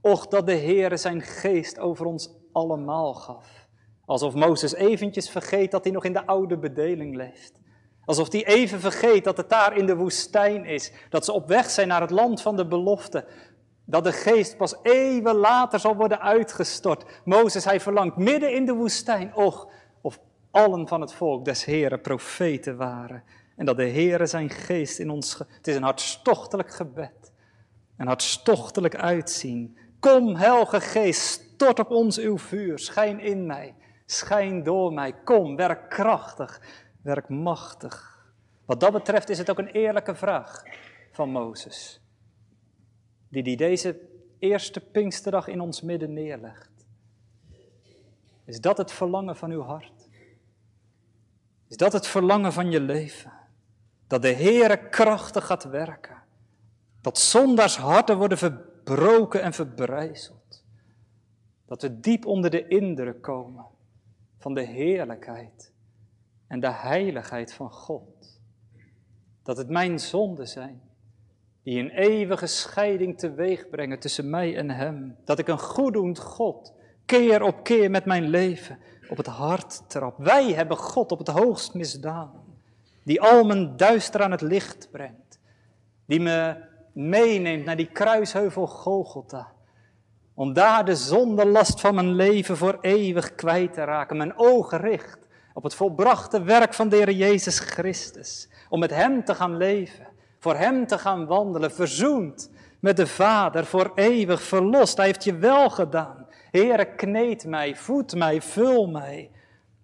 [0.00, 3.68] Och, dat de Heer zijn geest over ons allemaal gaf.
[4.04, 7.60] Alsof Mozes eventjes vergeet dat hij nog in de oude bedeling leeft.
[8.04, 10.92] Alsof hij even vergeet dat het daar in de woestijn is.
[11.08, 13.26] Dat ze op weg zijn naar het land van de belofte.
[13.84, 17.20] Dat de geest pas eeuwen later zal worden uitgestort.
[17.24, 19.34] Mozes, hij verlangt midden in de woestijn.
[19.34, 19.68] Och,
[20.00, 20.18] of
[20.50, 23.22] allen van het volk des Heren profeten waren.
[23.56, 25.38] En dat de Heere zijn geest in ons...
[25.38, 27.32] Het is een hartstochtelijk gebed.
[27.96, 29.78] Een hartstochtelijk uitzien.
[30.00, 32.78] Kom, helge geest, stort op ons uw vuur.
[32.78, 33.74] Schijn in mij,
[34.06, 35.12] schijn door mij.
[35.24, 36.60] Kom, werk krachtig,
[37.02, 38.24] werk machtig.
[38.66, 40.62] Wat dat betreft is het ook een eerlijke vraag
[41.12, 42.03] van Mozes
[43.42, 44.00] die deze
[44.38, 46.70] eerste Pinksterdag in ons midden neerlegt.
[48.44, 50.08] Is dat het verlangen van uw hart?
[51.68, 53.32] Is dat het verlangen van je leven?
[54.06, 56.22] Dat de Heere krachtig gaat werken.
[57.00, 60.64] Dat zondaars harten worden verbroken en verbrijzeld.
[61.66, 63.66] Dat we diep onder de indruk komen
[64.38, 65.72] van de heerlijkheid
[66.46, 68.40] en de heiligheid van God.
[69.42, 70.82] Dat het mijn zonden zijn
[71.64, 75.16] die een eeuwige scheiding teweeg brengen tussen mij en Hem.
[75.24, 76.72] Dat ik een goeddoend God
[77.06, 78.78] keer op keer met mijn leven
[79.08, 80.18] op het hart trap.
[80.18, 82.32] Wij hebben God op het hoogst misdaan,
[83.02, 85.38] die al mijn duister aan het licht brengt,
[86.06, 86.56] die me
[86.92, 89.52] meeneemt naar die kruisheuvel Golgotha,
[90.34, 94.16] om daar de zondelast van mijn leven voor eeuwig kwijt te raken.
[94.16, 95.18] Mijn ogen richt
[95.54, 100.06] op het volbrachte werk van de Heer Jezus Christus, om met Hem te gaan leven
[100.44, 102.50] voor Hem te gaan wandelen, verzoend
[102.80, 104.96] met de Vader, voor eeuwig verlost.
[104.96, 106.26] Hij heeft je wel gedaan.
[106.50, 109.30] Heere, kneed mij, voed mij, vul mij.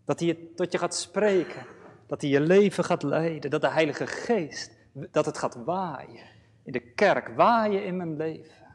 [0.04, 1.66] Dat hij tot je gaat spreken,
[2.06, 6.26] dat hij je leven gaat leiden, dat de Heilige Geest, dat het gaat waaien.
[6.62, 8.66] In de kerk, waaien in mijn leven.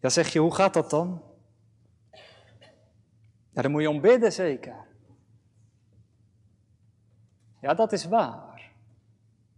[0.00, 1.22] Ja, zeg je, hoe gaat dat dan?
[3.50, 4.86] Ja, dan moet je om bidden zeker.
[7.60, 8.47] Ja, dat is waar.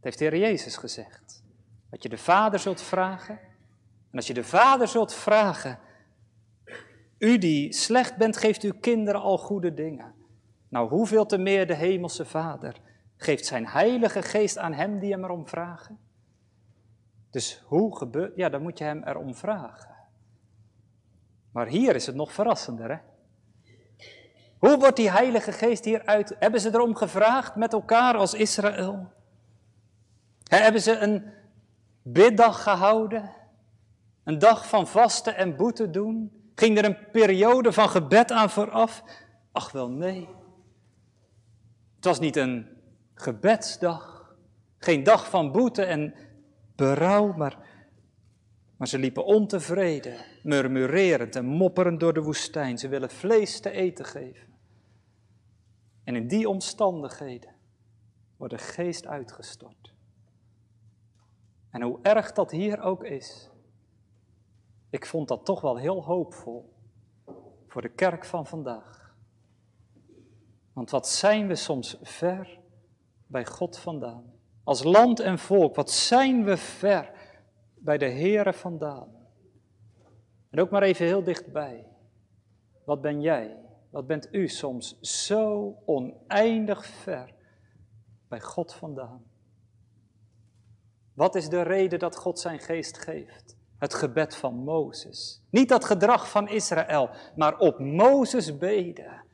[0.01, 1.43] Dat heeft de Heer Jezus gezegd.
[1.91, 3.39] Dat je de Vader zult vragen.
[4.11, 5.79] En als je de Vader zult vragen,
[7.19, 10.15] u die slecht bent, geeft uw kinderen al goede dingen.
[10.69, 12.77] Nou, hoeveel te meer de Hemelse Vader
[13.17, 15.99] geeft zijn Heilige Geest aan hem die hem erom vragen?
[17.31, 19.97] Dus hoe gebeurt, ja, dan moet je hem erom vragen.
[21.53, 22.99] Maar hier is het nog verrassender, hè?
[24.59, 26.37] Hoe wordt die Heilige Geest hieruit?
[26.39, 29.13] Hebben ze erom gevraagd met elkaar als Israël?
[30.59, 31.25] Hebben ze een
[32.03, 33.31] biddag gehouden?
[34.25, 36.33] Een dag van vasten en boete doen?
[36.55, 39.03] Ging er een periode van gebed aan vooraf?
[39.53, 40.29] Ach wel nee.
[41.97, 42.67] Het was niet een
[43.15, 44.35] gebedsdag,
[44.79, 46.15] geen dag van boete en
[46.77, 47.59] berouw, maar,
[48.77, 52.79] maar ze liepen ontevreden, murmurerend en mopperend door de woestijn.
[52.79, 54.49] Ze willen vlees te eten geven.
[56.05, 57.55] En in die omstandigheden
[58.37, 59.80] wordt de geest uitgestort.
[61.71, 63.51] En hoe erg dat hier ook is,
[64.91, 66.73] ik vond dat toch wel heel hoopvol
[67.67, 69.15] voor de kerk van vandaag.
[70.73, 72.59] Want wat zijn we soms ver
[73.27, 74.33] bij God vandaan.
[74.65, 77.13] Als land en volk, wat zijn we ver
[77.75, 79.09] bij de Here vandaan.
[80.51, 81.87] En ook maar even heel dichtbij.
[82.85, 83.57] Wat ben jij,
[83.91, 87.35] wat bent u soms zo oneindig ver
[88.29, 89.30] bij God vandaan?
[91.15, 93.57] Wat is de reden dat God zijn geest geeft?
[93.79, 95.43] Het gebed van Mozes.
[95.51, 99.25] Niet dat gedrag van Israël, maar op Mozes beden.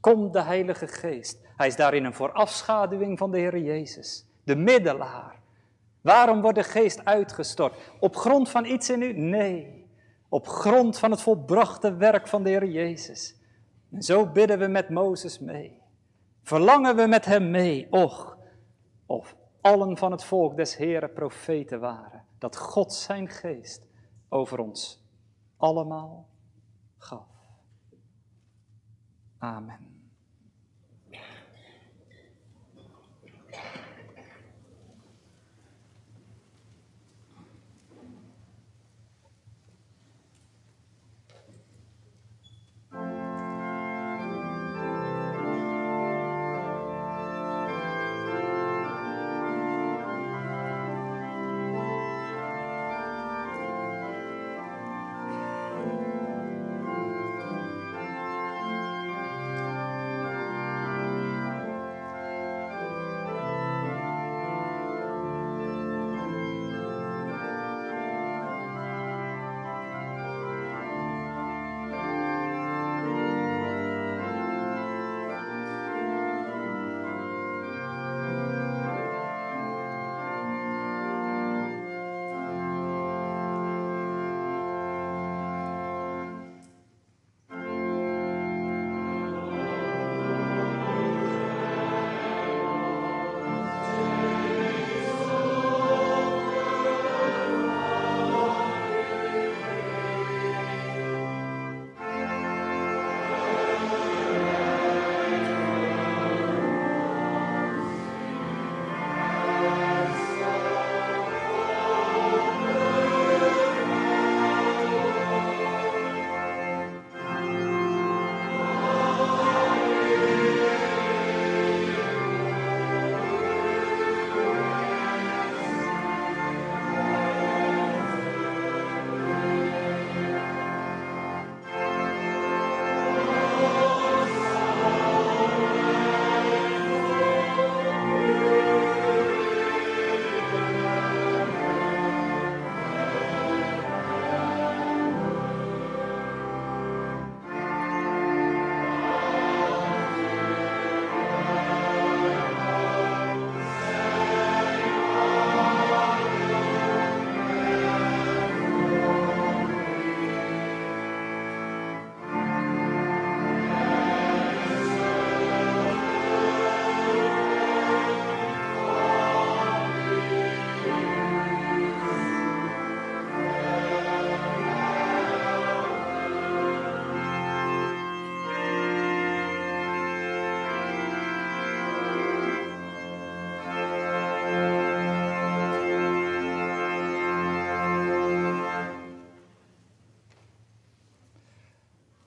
[0.00, 1.38] Komt de Heilige Geest.
[1.56, 5.38] Hij is daarin een voorafschaduwing van de Heer Jezus, de middelaar.
[6.00, 7.74] Waarom wordt de Geest uitgestort?
[8.00, 9.12] Op grond van iets in u?
[9.12, 9.86] Nee,
[10.28, 13.36] op grond van het volbrachte werk van de Heer Jezus.
[13.92, 15.82] En zo bidden we met Mozes mee.
[16.42, 18.36] Verlangen we met hem mee, och,
[19.06, 23.86] of allen van het volk des Heren profeten waren, dat God zijn geest
[24.28, 25.04] over ons
[25.56, 26.28] allemaal
[26.96, 27.28] gaf.
[29.38, 29.99] Amen.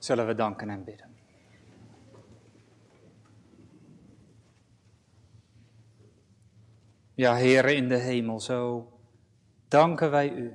[0.04, 1.16] Zullen we danken en bidden.
[7.14, 8.88] Ja, Heere in de hemel, zo
[9.68, 10.54] danken wij U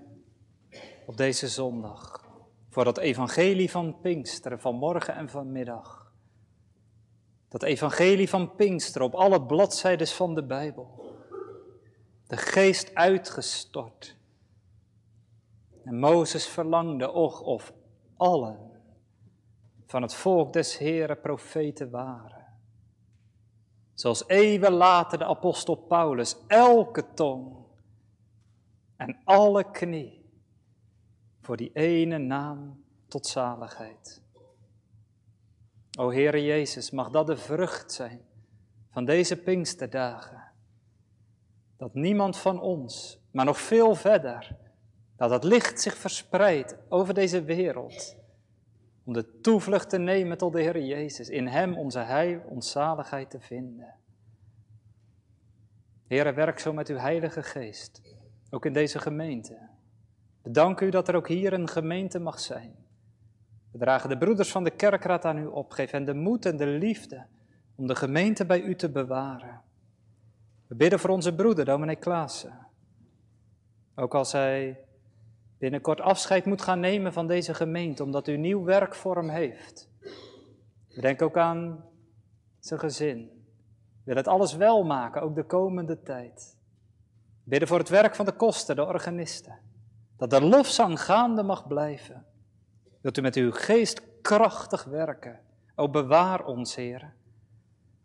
[1.05, 2.27] op deze zondag
[2.69, 6.11] voor dat evangelie van Pinksteren, van morgen en vanmiddag.
[7.47, 11.15] Dat evangelie van Pinksteren op alle bladzijden van de Bijbel.
[12.27, 14.17] De geest uitgestort.
[15.83, 17.73] En Mozes verlangde, och, of
[18.17, 18.68] allen
[19.89, 22.45] van het volk des Heren profeten waren.
[23.93, 27.55] Zoals eeuwen later de apostel Paulus elke tong
[28.95, 30.25] en alle knie
[31.41, 34.21] voor die ene naam tot zaligheid.
[35.97, 38.21] O Heere Jezus, mag dat de vrucht zijn
[38.91, 40.51] van deze Pinksterdagen.
[41.77, 44.55] Dat niemand van ons, maar nog veel verder,
[45.15, 48.18] dat het licht zich verspreidt over deze wereld.
[49.03, 53.29] Om de toevlucht te nemen tot de Heer Jezus, in Hem onze heil, onze zaligheid
[53.29, 53.95] te vinden.
[56.07, 58.01] Heere, werk zo met uw Heilige Geest,
[58.49, 59.69] ook in deze gemeente.
[60.41, 62.75] Bedank u dat er ook hier een gemeente mag zijn.
[63.71, 65.71] We dragen de broeders van de kerkraad aan u op.
[65.71, 67.25] Geef hen de moed en de liefde
[67.75, 69.61] om de gemeente bij u te bewaren.
[70.67, 72.67] We bidden voor onze broeder, dominee Klaassen.
[73.95, 74.79] Ook als hij
[75.59, 79.89] binnenkort afscheid moet gaan nemen van deze gemeente, omdat u nieuw werk heeft.
[80.89, 81.85] We denken ook aan
[82.59, 83.29] zijn gezin.
[84.03, 86.57] Wil het alles wel maken, ook de komende tijd.
[87.43, 89.59] Bidden voor het werk van de kosten, de organisten.
[90.17, 92.25] Dat de lofzang gaande mag blijven.
[93.01, 95.39] Wilt u met uw geest krachtig werken.
[95.75, 97.13] O bewaar ons, Heer.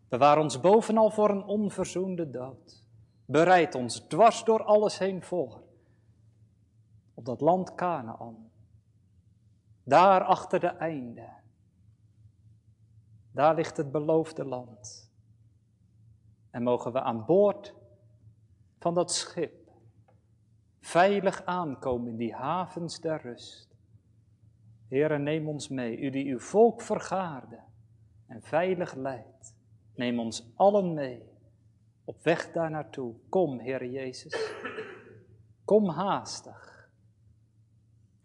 [0.09, 2.83] Bewaar ons bovenal voor een onverzoende dood.
[3.25, 5.64] Bereid ons dwars door alles heen voor.
[7.15, 8.51] Op dat land Canaan.
[9.83, 11.29] Daar achter de einde.
[13.31, 15.11] Daar ligt het beloofde land.
[16.49, 17.73] En mogen we aan boord
[18.79, 19.71] van dat schip
[20.79, 23.69] veilig aankomen in die havens der rust.
[24.89, 27.59] Heere, neem ons mee, u die uw volk vergaarde
[28.27, 29.55] en veilig leidt.
[29.95, 31.23] Neem ons allen mee
[32.05, 33.15] op weg daar naartoe.
[33.29, 34.53] Kom, Heere Jezus,
[35.65, 36.74] kom haastig.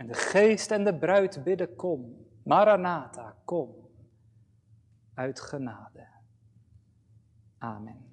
[0.00, 2.26] En de geest en de bruid bidden, kom.
[2.42, 3.74] Maranatha, kom.
[5.14, 6.06] Uit genade.
[7.58, 8.08] Amen.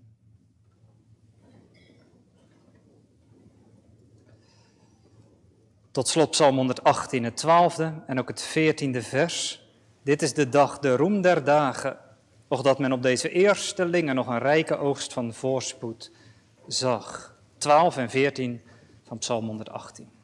[5.91, 9.67] Tot slot Psalm 118, het twaalfde en ook het veertiende vers.
[10.03, 11.97] Dit is de dag, de roem der dagen,
[12.47, 16.11] och dat men op deze eerste lingen nog een rijke oogst van voorspoed
[16.67, 17.37] zag.
[17.57, 18.61] 12 en 14
[19.03, 20.16] van Psalm 118.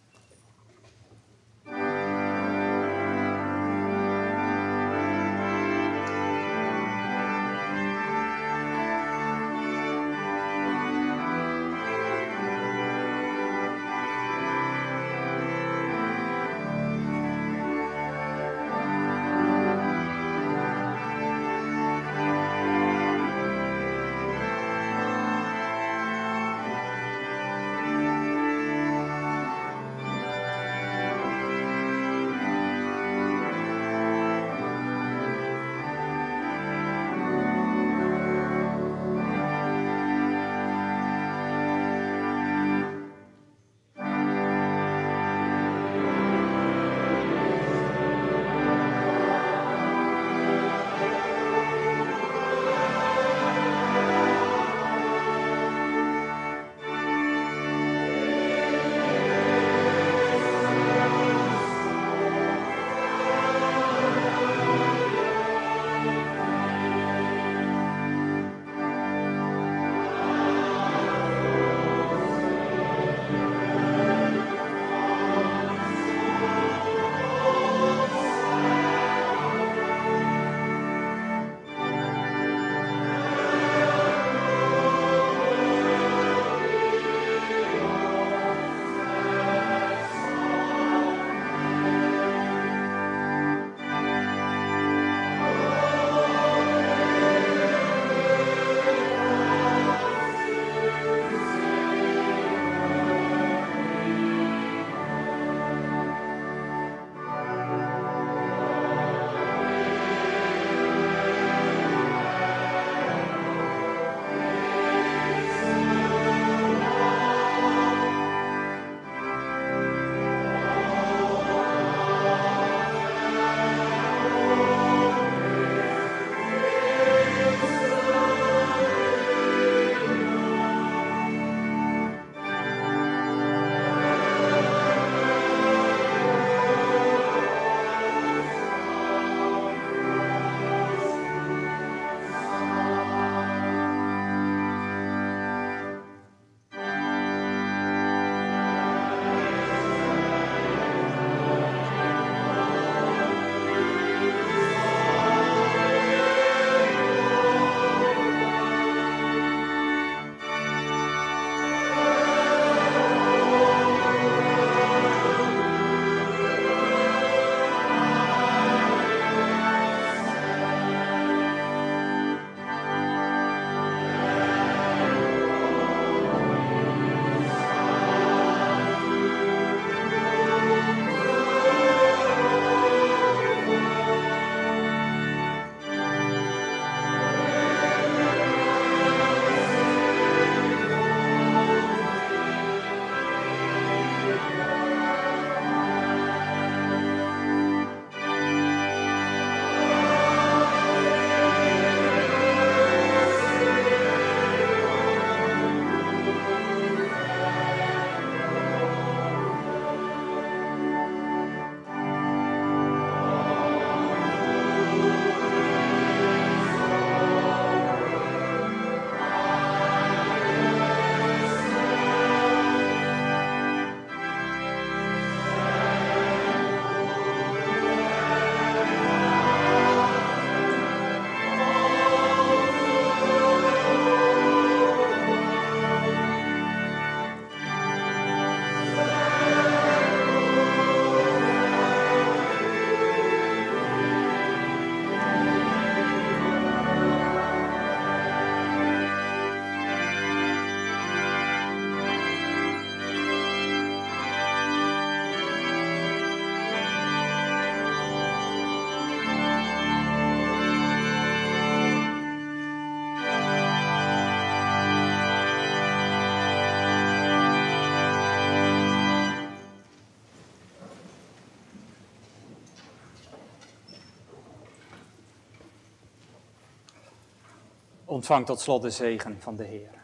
[278.24, 280.02] Ontvang tot slot de zegen van de Heer.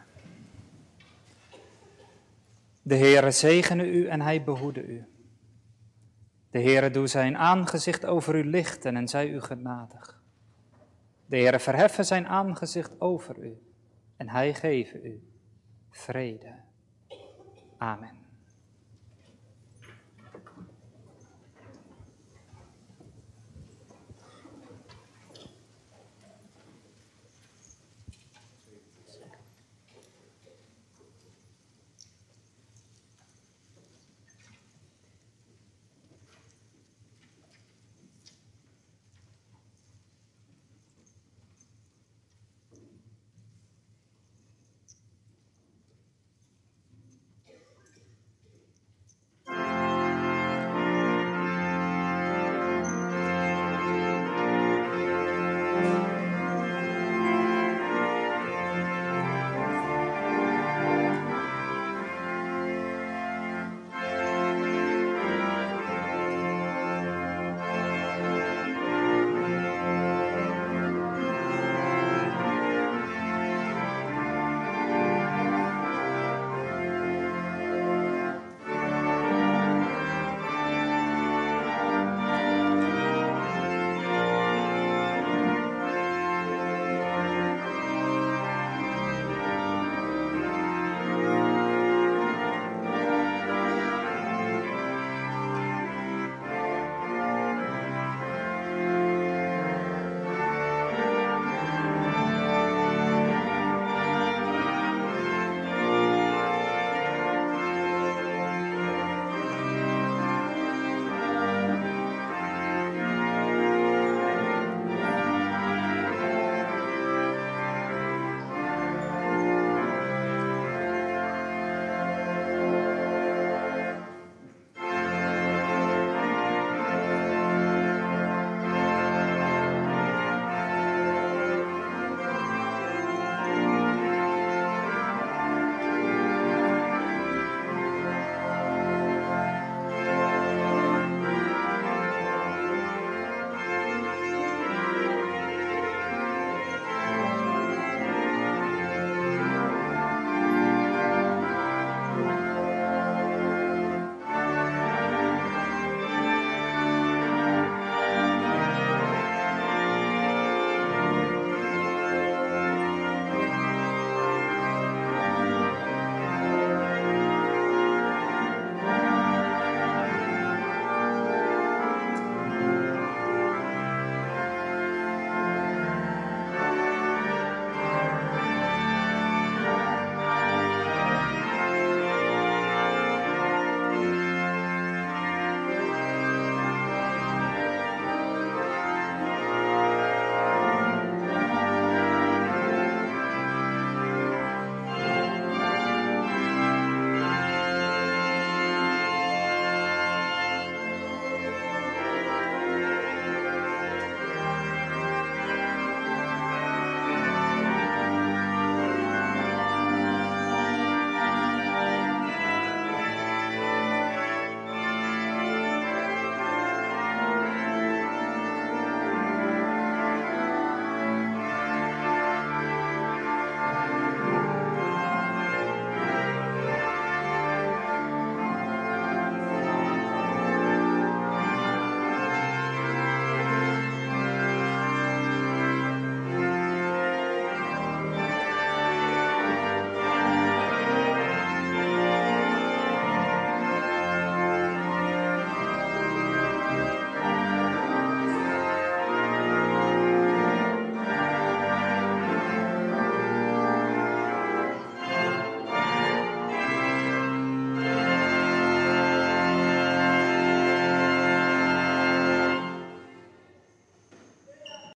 [2.82, 5.08] De Heere zegene u en hij behoede u.
[6.50, 10.22] De Heere doe zijn aangezicht over u lichten en zij u genadig.
[11.26, 13.62] De Heere verheffen zijn aangezicht over u
[14.18, 15.24] en hij geven u
[15.90, 16.56] vrede.
[17.78, 18.19] Amen.